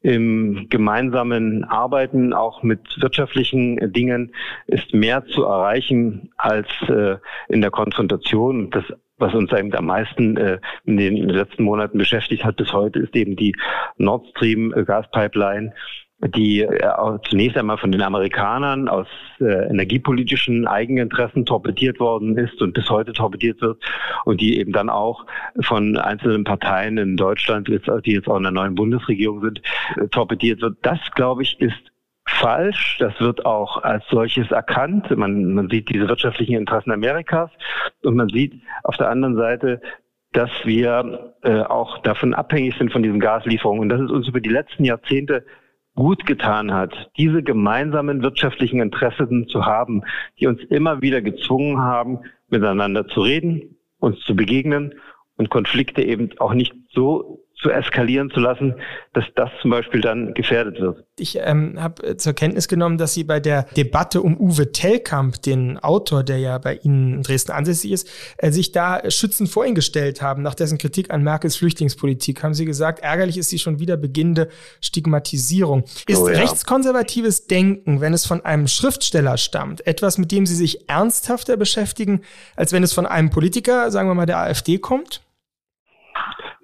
[0.03, 4.33] im gemeinsamen Arbeiten, auch mit wirtschaftlichen Dingen,
[4.67, 7.17] ist mehr zu erreichen als äh,
[7.49, 8.71] in der Konfrontation.
[8.71, 8.85] Das
[9.19, 13.17] was uns eben am meisten äh, in den letzten Monaten beschäftigt hat bis heute, ist
[13.17, 13.57] eben die
[13.97, 15.73] Nord Stream Gaspipeline
[16.19, 19.07] die äh, zunächst einmal von den Amerikanern aus
[19.39, 23.83] äh, energiepolitischen Eigeninteressen torpediert worden ist und bis heute torpediert wird
[24.25, 25.27] und die eben dann auch
[25.61, 29.63] von einzelnen Parteien in Deutschland, die jetzt auch in der neuen Bundesregierung sind,
[29.97, 30.79] äh, torpediert wird.
[30.83, 31.93] Das, glaube ich, ist
[32.27, 32.97] falsch.
[32.99, 35.15] Das wird auch als solches erkannt.
[35.17, 37.51] Man, man sieht diese wirtschaftlichen Interessen Amerikas
[38.03, 39.81] und man sieht auf der anderen Seite,
[40.33, 43.83] dass wir äh, auch davon abhängig sind von diesen Gaslieferungen.
[43.83, 45.45] Und das ist uns über die letzten Jahrzehnte
[45.97, 50.03] gut getan hat, diese gemeinsamen wirtschaftlichen Interessen zu haben,
[50.39, 54.95] die uns immer wieder gezwungen haben, miteinander zu reden, uns zu begegnen
[55.37, 58.75] und Konflikte eben auch nicht so zu eskalieren zu lassen,
[59.15, 61.05] dass das zum Beispiel dann gefährdet wird.
[61.19, 65.79] Ich ähm, habe zur Kenntnis genommen, dass Sie bei der Debatte um Uwe Tellkamp, den
[65.79, 69.75] Autor, der ja bei Ihnen in Dresden ansässig ist, äh, sich da schützend vor ihn
[69.75, 72.43] gestellt haben, nach dessen Kritik an Merkels Flüchtlingspolitik.
[72.43, 74.49] Haben Sie gesagt, ärgerlich ist die schon wieder beginnende
[74.83, 75.85] Stigmatisierung.
[76.07, 76.39] Ist oh, ja.
[76.39, 82.21] rechtskonservatives Denken, wenn es von einem Schriftsteller stammt, etwas, mit dem Sie sich ernsthafter beschäftigen,
[82.55, 85.23] als wenn es von einem Politiker, sagen wir mal der AfD, kommt?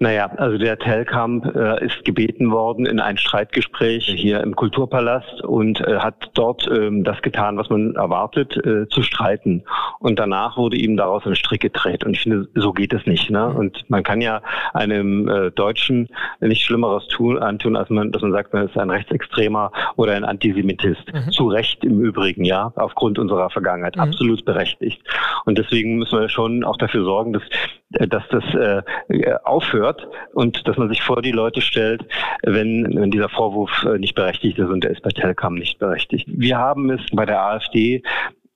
[0.03, 5.79] Naja, also der Telkamp äh, ist gebeten worden in ein Streitgespräch hier im Kulturpalast und
[5.79, 9.63] äh, hat dort ähm, das getan, was man erwartet, äh, zu streiten.
[9.99, 12.03] Und danach wurde ihm daraus ein Strick gedreht.
[12.03, 13.29] Und ich finde, so geht es nicht.
[13.29, 13.47] Ne?
[13.47, 14.41] Und man kann ja
[14.73, 16.09] einem äh, Deutschen
[16.41, 20.25] nicht Schlimmeres tun, antun, als man, dass man sagt, man ist ein Rechtsextremer oder ein
[20.25, 21.13] Antisemitist.
[21.13, 21.31] Mhm.
[21.31, 23.95] Zu Recht im Übrigen, ja, aufgrund unserer Vergangenheit.
[23.95, 24.01] Mhm.
[24.01, 25.01] Absolut berechtigt.
[25.45, 27.43] Und deswegen müssen wir schon auch dafür sorgen, dass
[27.99, 32.03] dass das äh, aufhört und dass man sich vor die Leute stellt,
[32.43, 36.27] wenn, wenn dieser Vorwurf äh, nicht berechtigt ist und der ist bei Telekom nicht berechtigt.
[36.27, 38.03] Wir haben es bei der AfD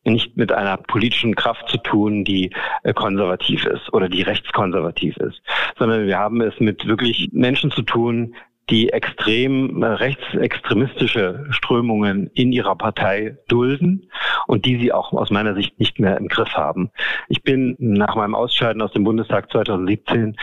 [0.04, 2.52] nicht mit einer politischen Kraft zu tun, die
[2.84, 5.42] äh, konservativ ist oder die rechtskonservativ ist,
[5.78, 8.34] sondern wir haben es mit wirklich Menschen zu tun,
[8.70, 14.10] die extrem äh, rechtsextremistische Strömungen in ihrer Partei dulden
[14.48, 16.92] und die sie auch aus meiner Sicht nicht mehr im Griff haben.
[17.30, 20.36] Ich bin nach meinem Ausscheiden aus dem Bundestag 2017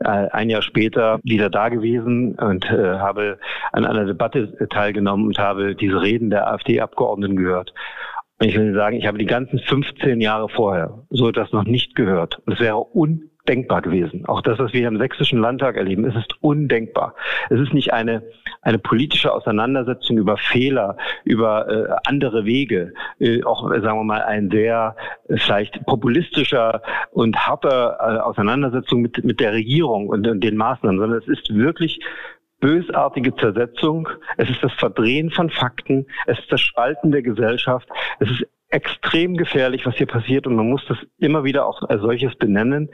[0.00, 3.38] äh, ein Jahr später wieder da gewesen und äh, habe
[3.72, 7.74] an einer Debatte teilgenommen und habe diese Reden der AfD-Abgeordneten gehört.
[8.38, 11.94] Und ich will sagen, ich habe die ganzen 15 Jahre vorher so etwas noch nicht
[11.94, 12.42] gehört.
[12.46, 14.24] Es wäre un denkbar gewesen.
[14.26, 17.14] Auch das, was wir im Sächsischen Landtag erleben, es ist undenkbar.
[17.50, 18.22] Es ist nicht eine,
[18.62, 24.50] eine politische Auseinandersetzung über Fehler, über äh, andere Wege, äh, auch, sagen wir mal, ein
[24.50, 24.96] sehr
[25.28, 31.00] äh, vielleicht populistischer und harter äh, Auseinandersetzung mit, mit der Regierung und, und den Maßnahmen,
[31.00, 32.00] sondern es ist wirklich
[32.60, 37.88] bösartige Zersetzung, es ist das Verdrehen von Fakten, es ist das Spalten der Gesellschaft,
[38.20, 42.00] es ist extrem gefährlich, was hier passiert und man muss das immer wieder auch als
[42.00, 42.88] solches benennen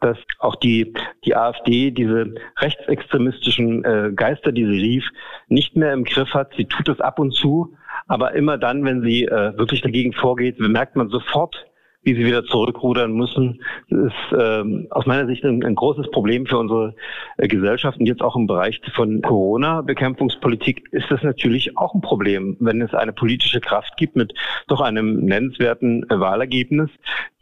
[0.00, 0.92] dass auch die,
[1.24, 5.04] die AfD diese rechtsextremistischen äh, Geister, die sie rief,
[5.48, 6.52] nicht mehr im Griff hat.
[6.56, 7.74] Sie tut es ab und zu,
[8.06, 11.66] aber immer dann, wenn sie äh, wirklich dagegen vorgeht, bemerkt man sofort,
[12.02, 16.56] wie sie wieder zurückrudern müssen, ist ähm, aus meiner Sicht ein, ein, großes Problem für
[16.56, 16.94] unsere
[17.38, 17.98] äh.
[17.98, 22.94] Und jetzt auch im Bereich von Corona-Bekämpfungspolitik ist das natürlich auch ein Problem, wenn es
[22.94, 24.32] eine politische Kraft gibt mit
[24.68, 26.88] doch einem nennenswerten äh, Wahlergebnis,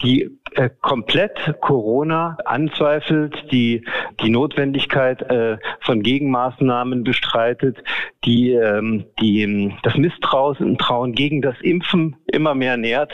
[0.03, 3.85] die äh, komplett Corona anzweifelt, die
[4.23, 7.77] die Notwendigkeit äh, von Gegenmaßnahmen bestreitet,
[8.25, 13.13] die, ähm, die das Misstrauen gegen das Impfen immer mehr nährt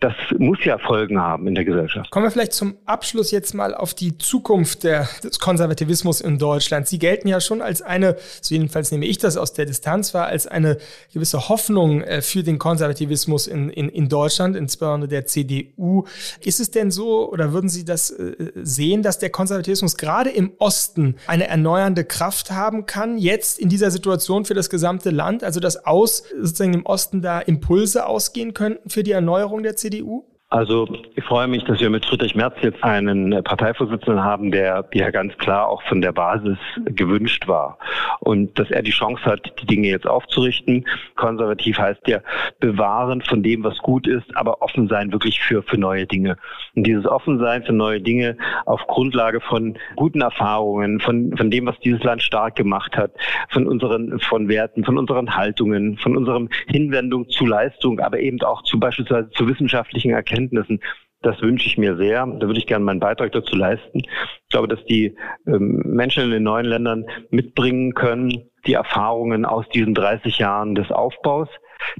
[0.00, 2.12] das muss ja Folgen haben in der Gesellschaft.
[2.12, 6.86] Kommen wir vielleicht zum Abschluss jetzt mal auf die Zukunft der, des Konservativismus in Deutschland.
[6.86, 10.28] Sie gelten ja schon als eine, so jedenfalls nehme ich das aus der Distanz wahr,
[10.28, 10.78] als eine
[11.12, 16.04] gewisse Hoffnung äh, für den Konservativismus in, in, in Deutschland, insbesondere der CDU.
[16.42, 20.52] Ist es denn so, oder würden Sie das äh, sehen, dass der Konservativismus gerade im
[20.58, 25.42] Osten eine erneuernde Kraft haben kann, jetzt in dieser Situation für das gesamte Land?
[25.42, 29.87] Also dass aus sozusagen im Osten da Impulse ausgehen könnten für die Erneuerung der CDU?
[29.88, 30.37] CDU?
[30.50, 35.10] Also ich freue mich, dass wir mit Friedrich Merz jetzt einen Parteivorsitzenden haben, der ja
[35.10, 36.56] ganz klar auch von der Basis
[36.86, 37.78] gewünscht war.
[38.20, 40.88] Und dass er die Chance hat, die Dinge jetzt aufzurichten.
[41.16, 42.20] Konservativ heißt ja
[42.60, 46.38] bewahren von dem, was gut ist, aber offen sein wirklich für, für neue Dinge.
[46.74, 51.78] Und dieses Offensein für neue Dinge auf Grundlage von guten Erfahrungen, von, von dem, was
[51.80, 53.12] dieses Land stark gemacht hat,
[53.50, 58.62] von unseren, von Werten, von unseren Haltungen, von unserem Hinwendung zu Leistung, aber eben auch
[58.62, 60.80] zu beispielsweise zu wissenschaftlichen Erkenntnissen Erkenntnissen.
[61.20, 62.24] Das wünsche ich mir sehr.
[62.24, 63.98] Da würde ich gerne meinen Beitrag dazu leisten.
[63.98, 69.68] Ich glaube, dass die ähm, Menschen in den neuen Ländern mitbringen können, die Erfahrungen aus
[69.70, 71.48] diesen 30 Jahren des Aufbaus,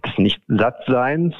[0.07, 1.35] des Nicht-Sattseins,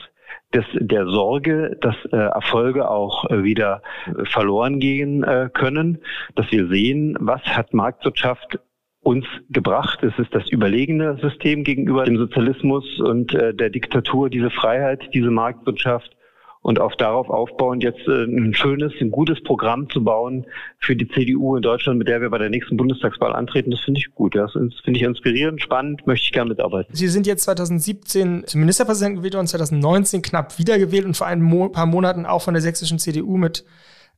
[0.53, 5.99] des, der Sorge, dass äh, Erfolge auch äh, wieder äh, verloren gehen äh, können,
[6.35, 8.59] dass wir sehen, was hat Marktwirtschaft
[9.01, 10.03] uns gebracht.
[10.03, 15.31] Es ist das überlegene System gegenüber dem Sozialismus und äh, der Diktatur, diese Freiheit, diese
[15.31, 16.18] Marktwirtschaft
[16.63, 20.47] und auf darauf aufbauend jetzt äh, ein schönes, ein gutes Programm zu bauen
[20.79, 24.01] für die CDU in Deutschland, mit der wir bei der nächsten Bundestagswahl antreten, das finde
[24.01, 24.35] ich gut.
[24.35, 26.95] Das finde ich inspirierend, spannend, möchte ich gerne mitarbeiten.
[26.95, 31.87] Sie sind jetzt 2017 zum Ministerpräsidenten gewählt und 2019 knapp wiedergewählt und vor ein paar
[31.87, 33.65] Monaten auch von der sächsischen CDU mit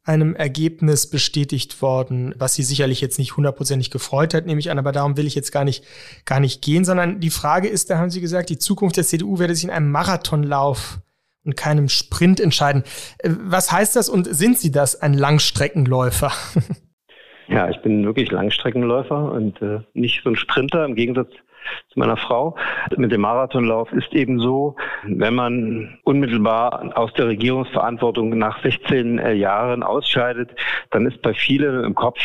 [0.03, 4.79] einem Ergebnis bestätigt worden, was sie sicherlich jetzt nicht hundertprozentig gefreut hat, nehme ich an,
[4.79, 5.85] aber darum will ich jetzt gar nicht,
[6.25, 9.39] gar nicht gehen, sondern die Frage ist, da haben Sie gesagt, die Zukunft der CDU
[9.39, 11.01] werde sich in einem Marathonlauf
[11.45, 12.85] und keinem Sprint entscheiden.
[13.19, 16.33] Äh, was heißt das und sind Sie das, ein Langstreckenläufer?
[17.51, 21.31] Ja, ich bin wirklich Langstreckenläufer und äh, nicht so ein Sprinter im Gegensatz
[21.89, 22.57] zu meiner Frau.
[22.97, 29.33] Mit dem Marathonlauf ist eben so, wenn man unmittelbar aus der Regierungsverantwortung nach 16 äh,
[29.33, 30.51] Jahren ausscheidet,
[30.91, 32.21] dann ist bei vielen im Kopf,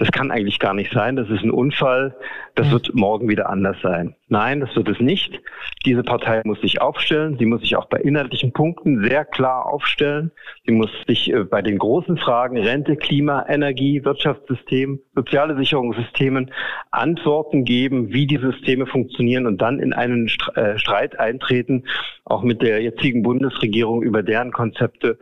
[0.00, 2.16] das kann eigentlich gar nicht sein, das ist ein Unfall,
[2.54, 4.14] das wird morgen wieder anders sein.
[4.28, 5.38] Nein, das wird es nicht.
[5.84, 10.30] Diese Partei muss sich aufstellen, sie muss sich auch bei inhaltlichen Punkten sehr klar aufstellen.
[10.64, 16.50] Sie muss sich äh, bei den großen Fragen Rente, Klima, Energie, Wirtschaftssystem, soziale Sicherungssystemen
[16.90, 21.84] Antworten geben, wie die Systeme funktionieren und dann in einen äh, Streit eintreten,
[22.24, 25.18] auch mit der jetzigen Bundesregierung über deren Konzepte.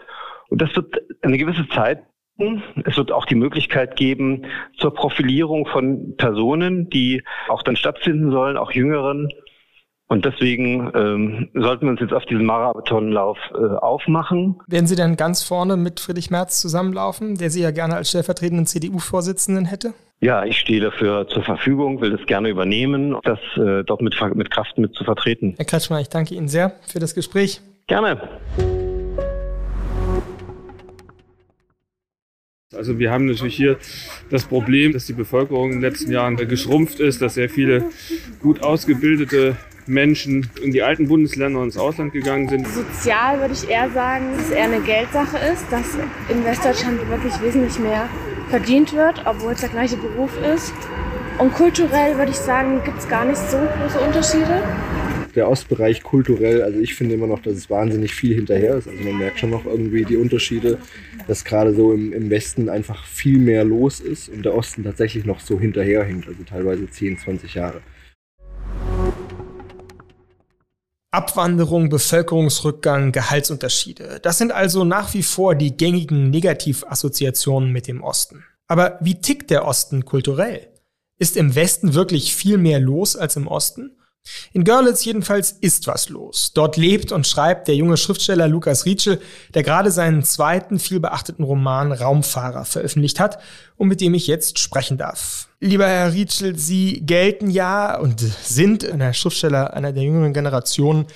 [0.50, 2.04] Und das wird eine gewisse Zeit
[2.84, 4.46] es wird auch die Möglichkeit geben
[4.78, 9.28] zur Profilierung von Personen, die auch dann stattfinden sollen, auch Jüngeren.
[10.10, 14.58] Und deswegen ähm, sollten wir uns jetzt auf diesen Marathonlauf äh, aufmachen.
[14.66, 18.64] Werden Sie dann ganz vorne mit Friedrich Merz zusammenlaufen, der Sie ja gerne als stellvertretenden
[18.66, 19.92] CDU-Vorsitzenden hätte?
[20.20, 24.50] Ja, ich stehe dafür zur Verfügung, will das gerne übernehmen, das äh, dort mit, mit
[24.50, 25.54] Kraft mit zu vertreten.
[25.56, 27.60] Herr Kretschmer, ich danke Ihnen sehr für das Gespräch.
[27.86, 28.18] Gerne.
[32.78, 33.76] Also wir haben natürlich hier
[34.30, 37.84] das Problem, dass die Bevölkerung in den letzten Jahren geschrumpft ist, dass sehr viele
[38.40, 42.68] gut ausgebildete Menschen in die alten Bundesländer und ins Ausland gegangen sind.
[42.68, 45.86] Sozial würde ich eher sagen, dass es eher eine Geldsache ist, dass
[46.28, 48.08] in Westdeutschland wirklich wesentlich mehr
[48.48, 50.72] verdient wird, obwohl es der gleiche Beruf ist.
[51.38, 54.62] Und kulturell würde ich sagen, gibt es gar nicht so große Unterschiede
[55.38, 58.88] der Ostbereich kulturell, also ich finde immer noch, dass es wahnsinnig viel hinterher ist.
[58.88, 60.78] Also man merkt schon noch irgendwie die Unterschiede,
[61.28, 65.24] dass gerade so im, im Westen einfach viel mehr los ist und der Osten tatsächlich
[65.24, 67.80] noch so hinterherhinkt, also teilweise 10, 20 Jahre.
[71.12, 74.18] Abwanderung, Bevölkerungsrückgang, Gehaltsunterschiede.
[74.20, 78.44] Das sind also nach wie vor die gängigen Negativassoziationen mit dem Osten.
[78.66, 80.68] Aber wie tickt der Osten kulturell?
[81.16, 83.92] Ist im Westen wirklich viel mehr los als im Osten?
[84.52, 86.52] In Görlitz jedenfalls ist was los.
[86.54, 89.20] Dort lebt und schreibt der junge Schriftsteller Lukas Rietschel,
[89.54, 93.38] der gerade seinen zweiten vielbeachteten Roman Raumfahrer veröffentlicht hat
[93.78, 95.48] und mit dem ich jetzt sprechen darf.
[95.60, 101.06] Lieber Herr Rietschel, Sie gelten ja und sind ein Schriftsteller einer der jüngeren Generationen,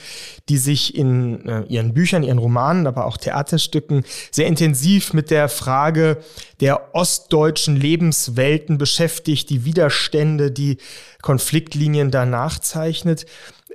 [0.49, 5.49] die sich in äh, ihren Büchern, ihren Romanen, aber auch Theaterstücken sehr intensiv mit der
[5.49, 6.19] Frage
[6.61, 10.79] der ostdeutschen Lebenswelten beschäftigt, die Widerstände, die
[11.21, 13.27] Konfliktlinien danach zeichnet.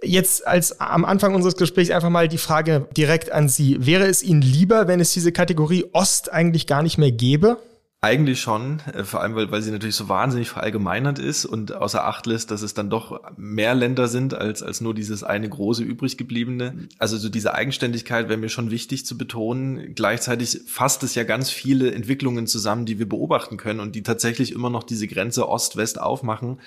[0.03, 3.85] Jetzt als am Anfang unseres Gesprächs einfach mal die Frage direkt an Sie.
[3.85, 7.57] Wäre es Ihnen lieber, wenn es diese Kategorie Ost eigentlich gar nicht mehr gäbe?
[7.99, 12.05] Eigentlich schon, äh, vor allem weil, weil sie natürlich so wahnsinnig verallgemeinert ist und außer
[12.05, 15.83] Acht lässt, dass es dann doch mehr Länder sind als, als nur dieses eine große
[15.83, 16.87] übrig gebliebene.
[16.99, 19.95] Also so diese Eigenständigkeit wäre mir schon wichtig zu betonen.
[19.95, 24.51] Gleichzeitig fasst es ja ganz viele Entwicklungen zusammen, die wir beobachten können und die tatsächlich
[24.51, 26.59] immer noch diese Grenze Ost-West aufmachen.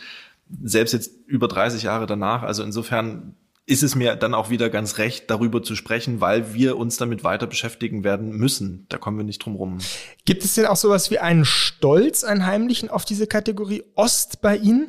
[0.64, 2.42] Selbst jetzt über 30 Jahre danach.
[2.42, 6.76] Also insofern ist es mir dann auch wieder ganz recht, darüber zu sprechen, weil wir
[6.76, 8.86] uns damit weiter beschäftigen werden müssen.
[8.88, 9.78] Da kommen wir nicht drum rum.
[10.24, 14.56] Gibt es denn auch sowas wie einen Stolz, einen heimlichen auf diese Kategorie Ost bei
[14.56, 14.88] Ihnen?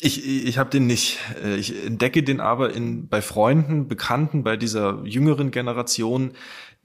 [0.00, 1.18] Ich, ich habe den nicht.
[1.44, 6.32] Äh, ich entdecke den aber in, bei Freunden, Bekannten, bei dieser jüngeren Generation,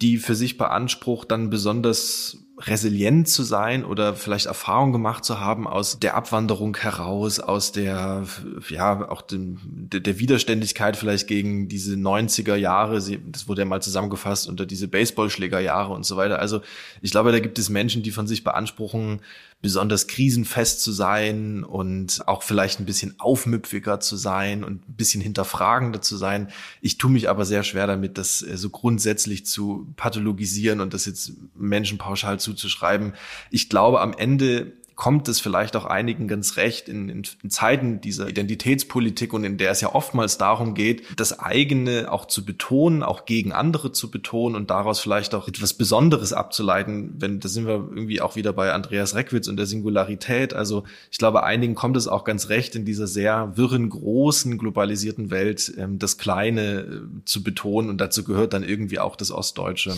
[0.02, 5.68] die für sich beansprucht, dann besonders resilient zu sein oder vielleicht Erfahrung gemacht zu haben
[5.68, 8.26] aus der Abwanderung heraus, aus der,
[8.70, 14.50] ja, auch dem, der Widerständigkeit vielleicht gegen diese 90er Jahre, das wurde ja mal zusammengefasst
[14.50, 16.40] unter diese Baseballschlägerjahre und so weiter.
[16.40, 16.62] Also
[17.02, 19.22] ich glaube, da gibt es Menschen, die von sich beanspruchen,
[19.62, 25.20] besonders krisenfest zu sein und auch vielleicht ein bisschen aufmüpfiger zu sein und ein bisschen
[25.20, 26.50] hinterfragender zu sein.
[26.80, 31.06] Ich tue mich aber sehr schwer damit, das äh, so grundsätzlich zu pathologisieren und das
[31.06, 33.14] jetzt Menschen pauschal zuzuschreiben.
[33.50, 38.02] Ich glaube, am Ende kommt es vielleicht auch einigen ganz recht in, in, in, Zeiten
[38.02, 43.04] dieser Identitätspolitik und in der es ja oftmals darum geht, das eigene auch zu betonen,
[43.04, 47.14] auch gegen andere zu betonen und daraus vielleicht auch etwas Besonderes abzuleiten.
[47.20, 50.56] Wenn, da sind wir irgendwie auch wieder bei Andreas Reckwitz und der Singularität.
[50.56, 55.30] Also ich glaube, einigen kommt es auch ganz recht, in dieser sehr wirren, großen, globalisierten
[55.30, 56.86] Welt ähm, das Kleine äh,
[57.24, 59.94] zu betonen und dazu gehört dann irgendwie auch das Ostdeutsche.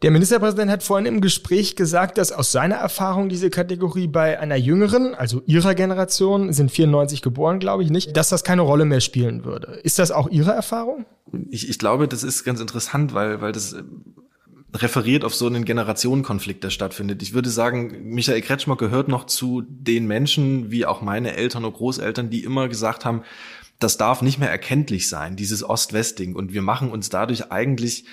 [0.00, 4.56] Der Ministerpräsident hat vorhin im Gespräch gesagt, dass aus seiner Erfahrung diese Kategorie bei einer
[4.56, 9.00] jüngeren, also ihrer Generation, sind 94 geboren, glaube ich nicht, dass das keine Rolle mehr
[9.00, 9.80] spielen würde.
[9.82, 11.04] Ist das auch Ihre Erfahrung?
[11.50, 13.82] Ich, ich glaube, das ist ganz interessant, weil, weil das äh,
[14.74, 17.22] referiert auf so einen Generationenkonflikt, der stattfindet.
[17.22, 21.74] Ich würde sagen, Michael Kretschmer gehört noch zu den Menschen, wie auch meine Eltern und
[21.74, 23.22] Großeltern, die immer gesagt haben,
[23.78, 26.34] das darf nicht mehr erkenntlich sein, dieses Ost-West-Ding.
[26.34, 28.04] Und wir machen uns dadurch eigentlich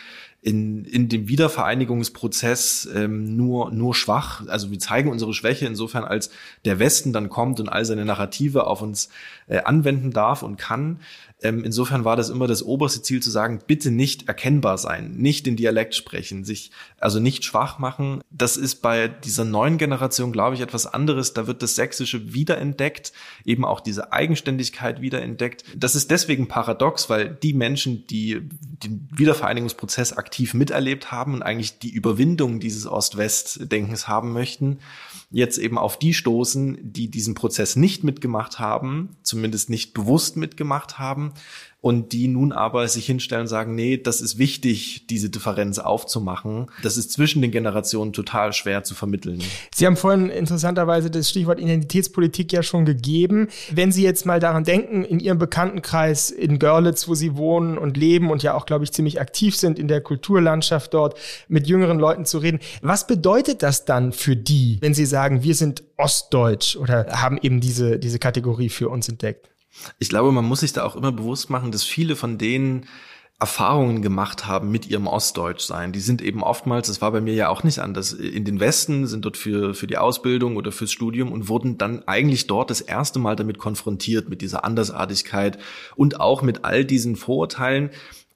[0.46, 4.46] in, in dem Wiedervereinigungsprozess ähm, nur, nur schwach.
[4.48, 6.30] Also wir zeigen unsere Schwäche insofern, als
[6.66, 9.10] der Westen dann kommt und all seine Narrative auf uns
[9.48, 11.00] äh, anwenden darf und kann.
[11.42, 15.48] Ähm, insofern war das immer das oberste Ziel zu sagen, bitte nicht erkennbar sein, nicht
[15.48, 18.22] den Dialekt sprechen, sich also nicht schwach machen.
[18.30, 21.34] Das ist bei dieser neuen Generation, glaube ich, etwas anderes.
[21.34, 23.14] Da wird das Sächsische wiederentdeckt,
[23.46, 25.66] eben auch diese Eigenständigkeit wiederentdeckt.
[25.76, 28.42] Das ist deswegen paradox, weil die Menschen, die
[28.84, 34.80] den Wiedervereinigungsprozess aktiv miterlebt haben und eigentlich die Überwindung dieses Ost-West-Denkens haben möchten,
[35.32, 41.00] jetzt eben auf die stoßen, die diesen Prozess nicht mitgemacht haben, zumindest nicht bewusst mitgemacht
[41.00, 41.34] haben
[41.86, 46.65] und die nun aber sich hinstellen und sagen, nee, das ist wichtig, diese Differenz aufzumachen.
[46.82, 49.39] Das ist zwischen den Generationen total schwer zu vermitteln.
[49.71, 53.50] Sie haben vorhin interessanterweise das Stichwort Identitätspolitik ja schon gegeben.
[53.69, 57.98] Wenn Sie jetzt mal daran denken, in Ihrem Bekanntenkreis in Görlitz, wo Sie wohnen und
[57.98, 61.19] leben und ja auch, glaube ich, ziemlich aktiv sind in der Kulturlandschaft dort,
[61.50, 65.54] mit jüngeren Leuten zu reden, was bedeutet das dann für die, wenn Sie sagen, wir
[65.54, 69.52] sind ostdeutsch oder haben eben diese, diese Kategorie für uns entdeckt?
[70.00, 72.88] Ich glaube, man muss sich da auch immer bewusst machen, dass viele von denen
[73.38, 75.92] Erfahrungen gemacht haben mit ihrem Ostdeutschsein.
[75.92, 79.08] Die sind eben oftmals, das war bei mir ja auch nicht anders, in den Westen,
[79.08, 82.80] sind dort für, für die Ausbildung oder fürs Studium und wurden dann eigentlich dort das
[82.80, 85.60] erste Mal damit konfrontiert, mit dieser Andersartigkeit
[85.98, 87.90] und auch mit all diesen Vorurteilen,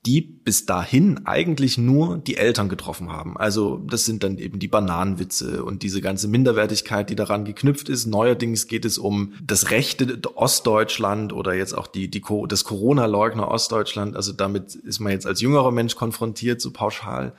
[0.06, 3.36] die bis dahin eigentlich nur die Eltern getroffen haben.
[3.36, 8.06] Also das sind dann eben die Bananenwitze und diese ganze Minderwertigkeit, die daran geknüpft ist.
[8.06, 14.16] Neuerdings geht es um das rechte Ostdeutschland oder jetzt auch die, die das Corona-Leugner Ostdeutschland.
[14.16, 17.34] Also damit ist man jetzt als jüngerer Mensch konfrontiert, so pauschal.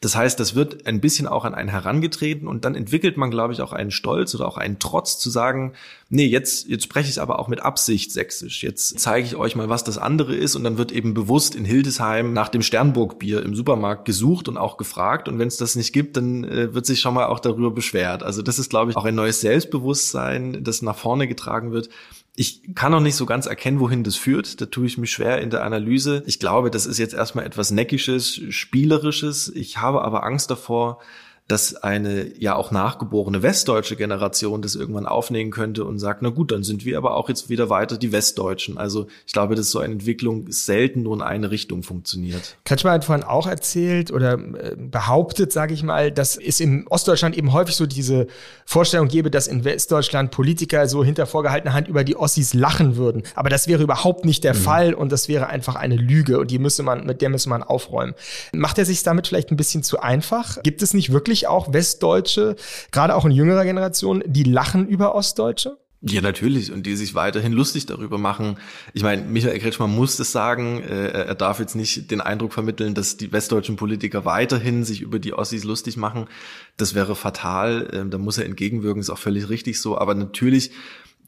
[0.00, 3.52] Das heißt, das wird ein bisschen auch an einen herangetreten und dann entwickelt man, glaube
[3.52, 5.72] ich, auch einen Stolz oder auch einen Trotz zu sagen,
[6.08, 8.62] nee, jetzt, jetzt spreche ich aber auch mit Absicht sächsisch.
[8.62, 11.64] Jetzt zeige ich euch mal, was das andere ist und dann wird eben bewusst in
[11.64, 15.92] Hildesheim nach dem Sternburg-Bier im Supermarkt gesucht und auch gefragt und wenn es das nicht
[15.92, 18.22] gibt, dann äh, wird sich schon mal auch darüber beschwert.
[18.22, 21.88] Also das ist, glaube ich, auch ein neues Selbstbewusstsein, das nach vorne getragen wird
[22.38, 24.60] ich kann noch nicht so ganz erkennen, wohin das führt.
[24.60, 26.22] Da tue ich mich schwer in der Analyse.
[26.24, 29.48] Ich glaube, das ist jetzt erstmal etwas Neckisches, Spielerisches.
[29.48, 31.00] Ich habe aber Angst davor,
[31.48, 36.52] dass eine ja auch nachgeborene westdeutsche Generation das irgendwann aufnehmen könnte und sagt, na gut,
[36.52, 38.76] dann sind wir aber auch jetzt wieder weiter die Westdeutschen.
[38.76, 42.58] Also ich glaube, dass so eine Entwicklung selten nur in eine Richtung funktioniert.
[42.66, 47.36] Kretschmer hat vorhin auch erzählt oder äh, behauptet, sage ich mal, dass es im Ostdeutschland
[47.36, 48.26] eben häufig so diese
[48.66, 53.22] Vorstellung gäbe, dass in Westdeutschland Politiker so hinter vorgehaltener Hand über die Ossis lachen würden.
[53.34, 54.58] Aber das wäre überhaupt nicht der mhm.
[54.58, 57.62] Fall und das wäre einfach eine Lüge und die müsse man, mit der müsse man
[57.62, 58.12] aufräumen.
[58.52, 60.62] Macht er sich damit vielleicht ein bisschen zu einfach?
[60.62, 62.56] Gibt es nicht wirklich natürlich auch Westdeutsche,
[62.90, 65.78] gerade auch in jüngerer Generation, die lachen über Ostdeutsche?
[66.00, 66.70] Ja, natürlich.
[66.70, 68.56] Und die sich weiterhin lustig darüber machen.
[68.94, 70.80] Ich meine, Michael Kretschmann muss das sagen.
[70.80, 75.18] Äh, er darf jetzt nicht den Eindruck vermitteln, dass die westdeutschen Politiker weiterhin sich über
[75.18, 76.28] die Ossis lustig machen.
[76.76, 77.88] Das wäre fatal.
[77.92, 79.98] Ähm, da muss er entgegenwirken, ist auch völlig richtig so.
[79.98, 80.70] Aber natürlich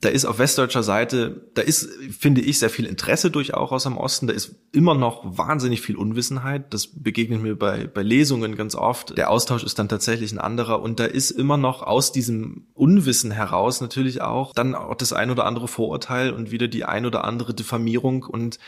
[0.00, 1.86] da ist auf westdeutscher Seite, da ist,
[2.18, 4.26] finde ich, sehr viel Interesse durchaus am Osten.
[4.26, 6.72] Da ist immer noch wahnsinnig viel Unwissenheit.
[6.72, 9.18] Das begegnet mir bei, bei Lesungen ganz oft.
[9.18, 10.80] Der Austausch ist dann tatsächlich ein anderer.
[10.80, 15.30] Und da ist immer noch aus diesem Unwissen heraus natürlich auch dann auch das ein
[15.30, 18.22] oder andere Vorurteil und wieder die ein oder andere Diffamierung.
[18.22, 18.58] Und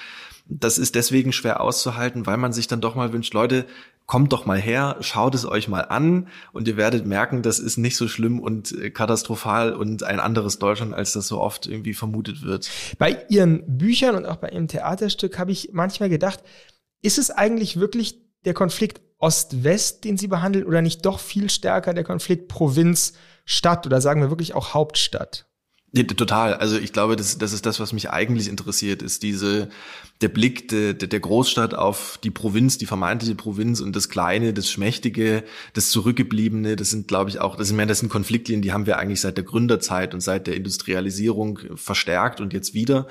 [0.60, 3.66] das ist deswegen schwer auszuhalten, weil man sich dann doch mal wünscht, Leute,
[4.06, 7.78] kommt doch mal her, schaut es euch mal an und ihr werdet merken, das ist
[7.78, 11.94] nicht so schlimm und äh, katastrophal und ein anderes Deutschland, als das so oft irgendwie
[11.94, 12.68] vermutet wird.
[12.98, 16.40] Bei Ihren Büchern und auch bei Ihrem Theaterstück habe ich manchmal gedacht,
[17.00, 21.94] ist es eigentlich wirklich der Konflikt Ost-West, den Sie behandeln, oder nicht doch viel stärker
[21.94, 25.46] der Konflikt Provinz-Stadt oder sagen wir wirklich auch Hauptstadt?
[25.94, 26.54] Total.
[26.54, 29.68] Also ich glaube, das, das ist das, was mich eigentlich interessiert, ist diese
[30.22, 34.54] der Blick de, de, der Großstadt auf die Provinz, die vermeintliche Provinz und das Kleine,
[34.54, 36.76] das Schmächtige, das Zurückgebliebene.
[36.76, 39.36] Das sind, glaube ich, auch, das sind, das sind Konfliktlinien, die haben wir eigentlich seit
[39.36, 43.06] der Gründerzeit und seit der Industrialisierung verstärkt und jetzt wieder.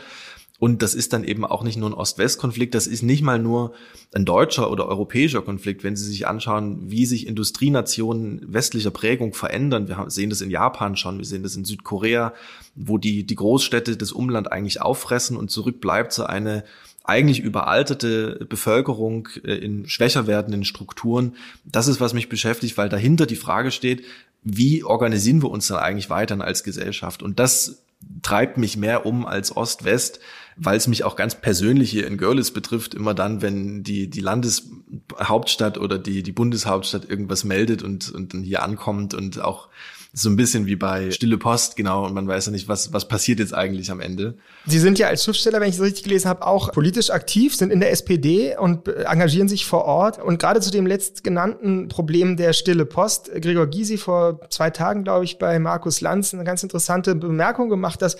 [0.61, 3.73] Und das ist dann eben auch nicht nur ein Ost-West-Konflikt, das ist nicht mal nur
[4.13, 5.83] ein deutscher oder europäischer Konflikt.
[5.83, 10.95] Wenn Sie sich anschauen, wie sich Industrienationen westlicher Prägung verändern, wir sehen das in Japan
[10.95, 12.35] schon, wir sehen das in Südkorea,
[12.75, 16.63] wo die, die Großstädte das Umland eigentlich auffressen und zurück bleibt so eine
[17.03, 21.37] eigentlich überalterte Bevölkerung äh, in schwächer werdenden Strukturen.
[21.65, 24.03] Das ist, was mich beschäftigt, weil dahinter die Frage steht,
[24.43, 27.23] wie organisieren wir uns dann eigentlich weiter als Gesellschaft?
[27.23, 27.81] Und das
[28.21, 30.19] treibt mich mehr um als Ost-West,
[30.55, 34.19] weil es mich auch ganz persönlich hier in Görlitz betrifft, immer dann, wenn die, die
[34.19, 39.69] Landeshauptstadt oder die, die Bundeshauptstadt irgendwas meldet und, und dann hier ankommt und auch
[40.13, 43.07] so ein bisschen wie bei Stille Post, genau, und man weiß ja nicht, was, was
[43.07, 44.35] passiert jetzt eigentlich am Ende.
[44.65, 47.71] Sie sind ja als Schriftsteller, wenn ich es richtig gelesen habe, auch politisch aktiv, sind
[47.71, 50.21] in der SPD und engagieren sich vor Ort.
[50.21, 55.23] Und gerade zu dem letztgenannten Problem der Stille Post, Gregor Gysi vor zwei Tagen, glaube
[55.23, 58.17] ich, bei Markus Lanz eine ganz interessante Bemerkung gemacht, dass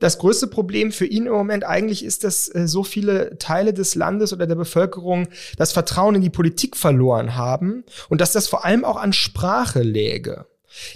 [0.00, 3.94] das größte Problem für ihn im Moment eigentlich ist, dass äh, so viele Teile des
[3.94, 8.64] Landes oder der Bevölkerung das Vertrauen in die Politik verloren haben und dass das vor
[8.64, 10.46] allem auch an Sprache läge.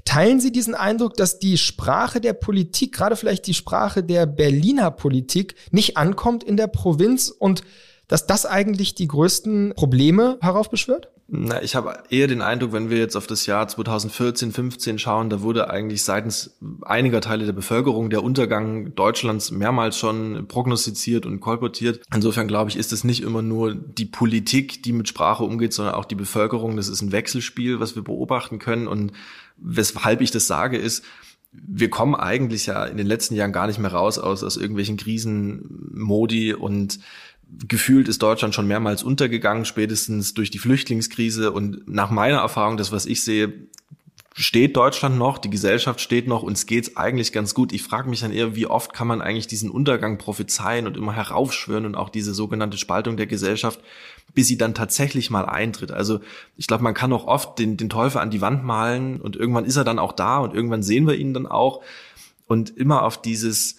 [0.05, 4.91] Teilen Sie diesen Eindruck, dass die Sprache der Politik, gerade vielleicht die Sprache der Berliner
[4.91, 7.63] Politik, nicht ankommt in der Provinz und
[8.09, 11.09] dass das eigentlich die größten Probleme heraufbeschwört?
[11.35, 15.31] Na, ich habe eher den Eindruck, wenn wir jetzt auf das Jahr 2014, 15 schauen,
[15.31, 21.41] da wurde eigentlich seitens einiger Teile der Bevölkerung der Untergang Deutschlands mehrmals schon prognostiziert und
[21.41, 22.03] kolportiert.
[22.15, 25.95] Insofern glaube ich, ist es nicht immer nur die Politik, die mit Sprache umgeht, sondern
[25.95, 26.77] auch die Bevölkerung.
[26.77, 28.87] Das ist ein Wechselspiel, was wir beobachten können.
[28.87, 29.13] Und
[29.63, 31.05] weshalb ich das sage, ist,
[31.53, 34.97] wir kommen eigentlich ja in den letzten Jahren gar nicht mehr raus aus, aus irgendwelchen
[34.97, 36.99] Krisenmodi und
[37.69, 41.53] gefühlt ist Deutschland schon mehrmals untergegangen, spätestens durch die Flüchtlingskrise.
[41.53, 43.53] Und nach meiner Erfahrung, das, was ich sehe,
[44.35, 47.73] steht Deutschland noch, die Gesellschaft steht noch, uns geht's eigentlich ganz gut.
[47.73, 51.13] Ich frage mich dann eher, wie oft kann man eigentlich diesen Untergang prophezeien und immer
[51.13, 53.81] heraufschwören und auch diese sogenannte Spaltung der Gesellschaft,
[54.35, 55.91] bis sie dann tatsächlich mal eintritt.
[55.91, 56.21] Also
[56.57, 59.65] ich glaube, man kann auch oft den, den Teufel an die Wand malen und irgendwann
[59.65, 61.83] ist er dann auch da und irgendwann sehen wir ihn dann auch.
[62.47, 63.77] Und immer auf dieses,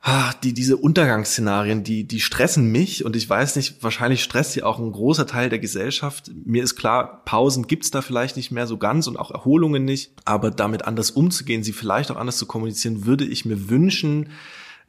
[0.00, 4.62] ah, die, diese Untergangsszenarien, die, die stressen mich und ich weiß nicht, wahrscheinlich stresst sie
[4.62, 6.30] auch ein großer Teil der Gesellschaft.
[6.44, 10.12] Mir ist klar, Pausen gibt's da vielleicht nicht mehr so ganz und auch Erholungen nicht,
[10.24, 14.30] aber damit anders umzugehen, sie vielleicht auch anders zu kommunizieren, würde ich mir wünschen,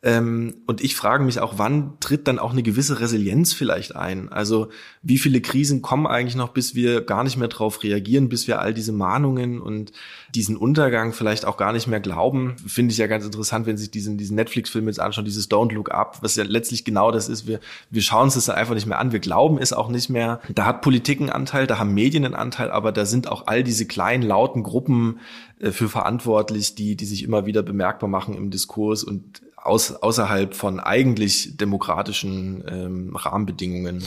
[0.02, 4.32] ähm, und ich frage mich auch, wann tritt dann auch eine gewisse Resilienz vielleicht ein?
[4.32, 4.70] Also
[5.02, 8.62] wie viele Krisen kommen eigentlich noch, bis wir gar nicht mehr drauf reagieren, bis wir
[8.62, 9.91] all diese Mahnungen und
[10.34, 12.56] diesen Untergang vielleicht auch gar nicht mehr glauben?
[12.66, 15.91] Finde ich ja ganz interessant, wenn sich diesen, diesen Netflix-Film jetzt anschauen, dieses Don't Look
[15.91, 17.45] Up, was ja letztlich genau das ist.
[17.45, 19.12] Wir, wir schauen uns das einfach nicht mehr an.
[19.12, 20.39] Wir glauben es auch nicht mehr.
[20.56, 23.64] Da hat Politik einen Anteil, da haben Medien einen Anteil, aber da sind auch all
[23.64, 25.20] diese kleinen, lauten Gruppen
[25.60, 30.55] äh, für verantwortlich, die, die sich immer wieder bemerkbar machen im Diskurs und aus, außerhalb
[30.55, 34.03] von eigentlich demokratischen ähm, Rahmenbedingungen.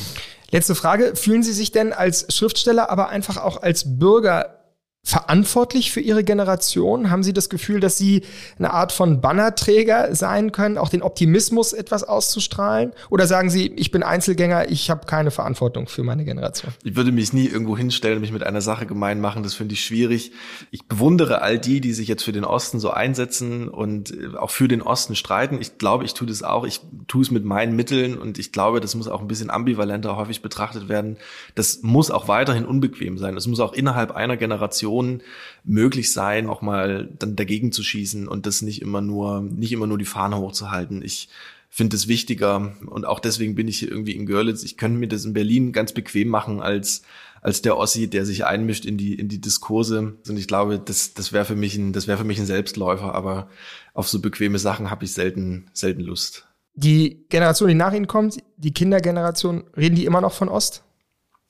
[0.50, 1.16] Letzte Frage.
[1.16, 4.61] Fühlen Sie sich denn als Schriftsteller, aber einfach auch als Bürger
[5.04, 7.10] verantwortlich für Ihre Generation?
[7.10, 8.22] Haben Sie das Gefühl, dass Sie
[8.58, 12.92] eine Art von Bannerträger sein können, auch den Optimismus etwas auszustrahlen?
[13.10, 16.72] Oder sagen Sie, ich bin Einzelgänger, ich habe keine Verantwortung für meine Generation?
[16.84, 19.42] Ich würde mich nie irgendwo hinstellen, mich mit einer Sache gemein machen.
[19.42, 20.32] Das finde ich schwierig.
[20.70, 24.50] Ich bewundere all die, die sich jetzt für den Osten so einsetzen und äh, auch
[24.50, 25.58] für den Osten streiten.
[25.60, 26.64] Ich glaube, ich tue das auch.
[26.64, 30.16] Ich tue es mit meinen Mitteln und ich glaube, das muss auch ein bisschen ambivalenter
[30.16, 31.16] häufig betrachtet werden.
[31.56, 33.34] Das muss auch weiterhin unbequem sein.
[33.34, 35.22] Das muss auch innerhalb einer Generation Situationen
[35.64, 39.86] möglich sein, auch mal dann dagegen zu schießen und das nicht immer nur, nicht immer
[39.86, 41.02] nur die Fahne hochzuhalten.
[41.02, 41.28] Ich
[41.68, 44.62] finde es wichtiger und auch deswegen bin ich hier irgendwie in Görlitz.
[44.62, 47.02] Ich könnte mir das in Berlin ganz bequem machen als
[47.40, 50.14] als der Ossi, der sich einmischt in die in die Diskurse.
[50.28, 53.14] Und ich glaube, das das wäre für mich ein das wäre für mich ein Selbstläufer.
[53.14, 53.48] Aber
[53.94, 56.46] auf so bequeme Sachen habe ich selten selten Lust.
[56.74, 60.84] Die Generation, die nach Ihnen kommt, die Kindergeneration, reden die immer noch von Ost?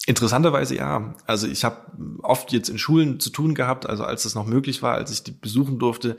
[0.06, 1.14] Interessanterweise ja.
[1.26, 1.76] Also ich habe
[2.22, 5.22] oft jetzt in Schulen zu tun gehabt, also als es noch möglich war, als ich
[5.22, 6.16] die besuchen durfte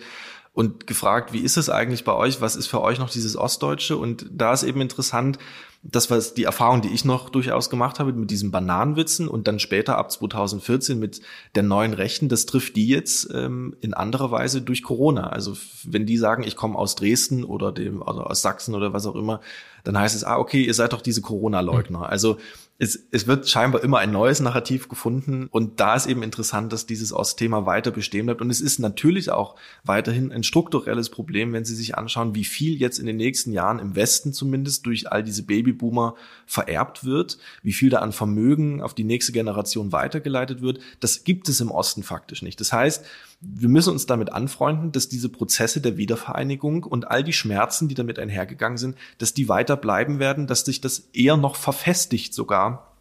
[0.54, 2.40] und gefragt, wie ist es eigentlich bei euch?
[2.40, 3.98] Was ist für euch noch dieses Ostdeutsche?
[3.98, 5.40] Und da ist eben interessant,
[5.82, 9.60] das war die Erfahrung, die ich noch durchaus gemacht habe mit diesen Bananenwitzen und dann
[9.60, 11.22] später ab 2014 mit
[11.56, 15.28] der neuen Rechten, das trifft die jetzt ähm, in anderer Weise durch Corona.
[15.28, 19.08] Also wenn die sagen, ich komme aus Dresden oder dem oder aus Sachsen oder was
[19.08, 19.42] auch immer,
[19.84, 22.08] dann heißt es, ah, okay, ihr seid doch diese Corona-Leugner.
[22.08, 22.38] Also
[22.80, 25.48] es, es wird scheinbar immer ein neues Narrativ gefunden.
[25.52, 28.42] Und da ist eben interessant, dass dieses Ostthema weiter bestehen bleibt.
[28.42, 32.80] Und es ist natürlich auch weiterhin ein strukturelles Problem, wenn Sie sich anschauen, wie viel
[32.80, 36.16] jetzt in den nächsten Jahren im Westen zumindest durch all diese Babyboomer
[36.48, 40.80] vererbt wird, wie viel da an Vermögen auf die nächste Generation weitergeleitet wird.
[41.00, 42.60] Das gibt es im Osten faktisch nicht.
[42.60, 43.06] Das heißt,
[43.46, 47.96] wir müssen uns damit anfreunden, dass diese Prozesse der Wiedervereinigung und all die Schmerzen, die
[47.96, 52.94] damit einhergegangen sind, dass die weiter bleiben werden, dass sich das eher noch verfestigt sogar.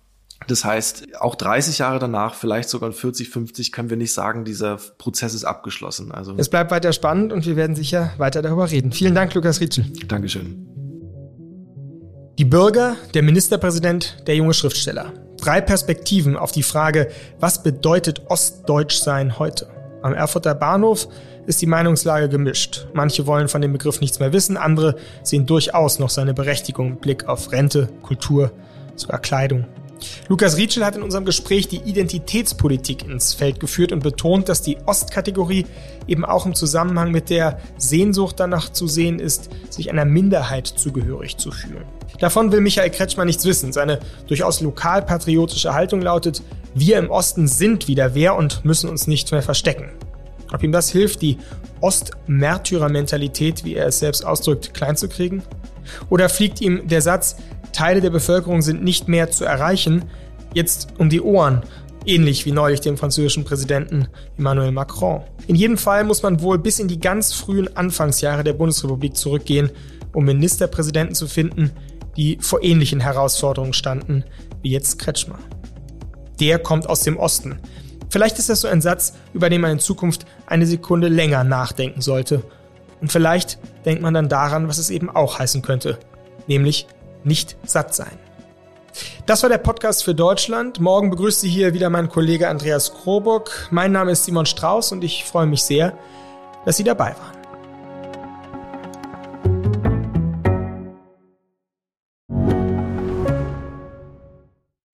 [0.48, 4.76] Das heißt, auch 30 Jahre danach, vielleicht sogar 40, 50, können wir nicht sagen, dieser
[4.98, 6.10] Prozess ist abgeschlossen.
[6.10, 8.90] Also es bleibt weiter spannend und wir werden sicher weiter darüber reden.
[8.90, 9.84] Vielen Dank, Lukas Rietschel.
[10.08, 10.66] Dankeschön.
[12.38, 15.12] Die Bürger, der Ministerpräsident, der junge Schriftsteller.
[15.36, 19.81] Drei Perspektiven auf die Frage, was bedeutet Ostdeutsch sein heute?
[20.02, 21.08] Am Erfurter Bahnhof
[21.46, 22.86] ist die Meinungslage gemischt.
[22.92, 27.00] Manche wollen von dem Begriff nichts mehr wissen, andere sehen durchaus noch seine Berechtigung mit
[27.00, 28.50] Blick auf Rente, Kultur,
[28.96, 29.66] sogar Kleidung.
[30.28, 34.78] Lukas Rietschel hat in unserem Gespräch die Identitätspolitik ins Feld geführt und betont, dass die
[34.86, 35.66] Ostkategorie
[36.08, 41.36] eben auch im Zusammenhang mit der Sehnsucht danach zu sehen ist, sich einer Minderheit zugehörig
[41.36, 41.84] zu fühlen.
[42.22, 43.72] Davon will Michael Kretschmann nichts wissen.
[43.72, 43.98] Seine
[44.28, 46.40] durchaus lokalpatriotische Haltung lautet,
[46.72, 49.90] wir im Osten sind wieder wer und müssen uns nicht mehr verstecken.
[50.52, 51.38] Ob ihm das hilft, die
[51.80, 55.42] Ostmärtyrer-Mentalität, wie er es selbst ausdrückt, klein zu kriegen?
[56.10, 57.34] Oder fliegt ihm der Satz,
[57.72, 60.04] Teile der Bevölkerung sind nicht mehr zu erreichen,
[60.54, 61.62] jetzt um die Ohren,
[62.06, 64.06] ähnlich wie neulich dem französischen Präsidenten
[64.38, 65.22] Emmanuel Macron.
[65.48, 69.70] In jedem Fall muss man wohl bis in die ganz frühen Anfangsjahre der Bundesrepublik zurückgehen,
[70.12, 71.72] um Ministerpräsidenten zu finden,
[72.16, 74.24] die vor ähnlichen Herausforderungen standen
[74.62, 75.38] wie jetzt Kretschmer.
[76.40, 77.60] Der kommt aus dem Osten.
[78.10, 82.02] Vielleicht ist das so ein Satz, über den man in Zukunft eine Sekunde länger nachdenken
[82.02, 82.42] sollte.
[83.00, 85.98] Und vielleicht denkt man dann daran, was es eben auch heißen könnte,
[86.46, 86.86] nämlich
[87.24, 88.18] nicht satt sein.
[89.26, 90.80] Das war der Podcast für Deutschland.
[90.80, 93.68] Morgen begrüßt Sie hier wieder mein Kollege Andreas Krobock.
[93.70, 95.96] Mein Name ist Simon Strauß und ich freue mich sehr,
[96.66, 97.41] dass Sie dabei waren.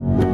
[0.00, 0.29] you.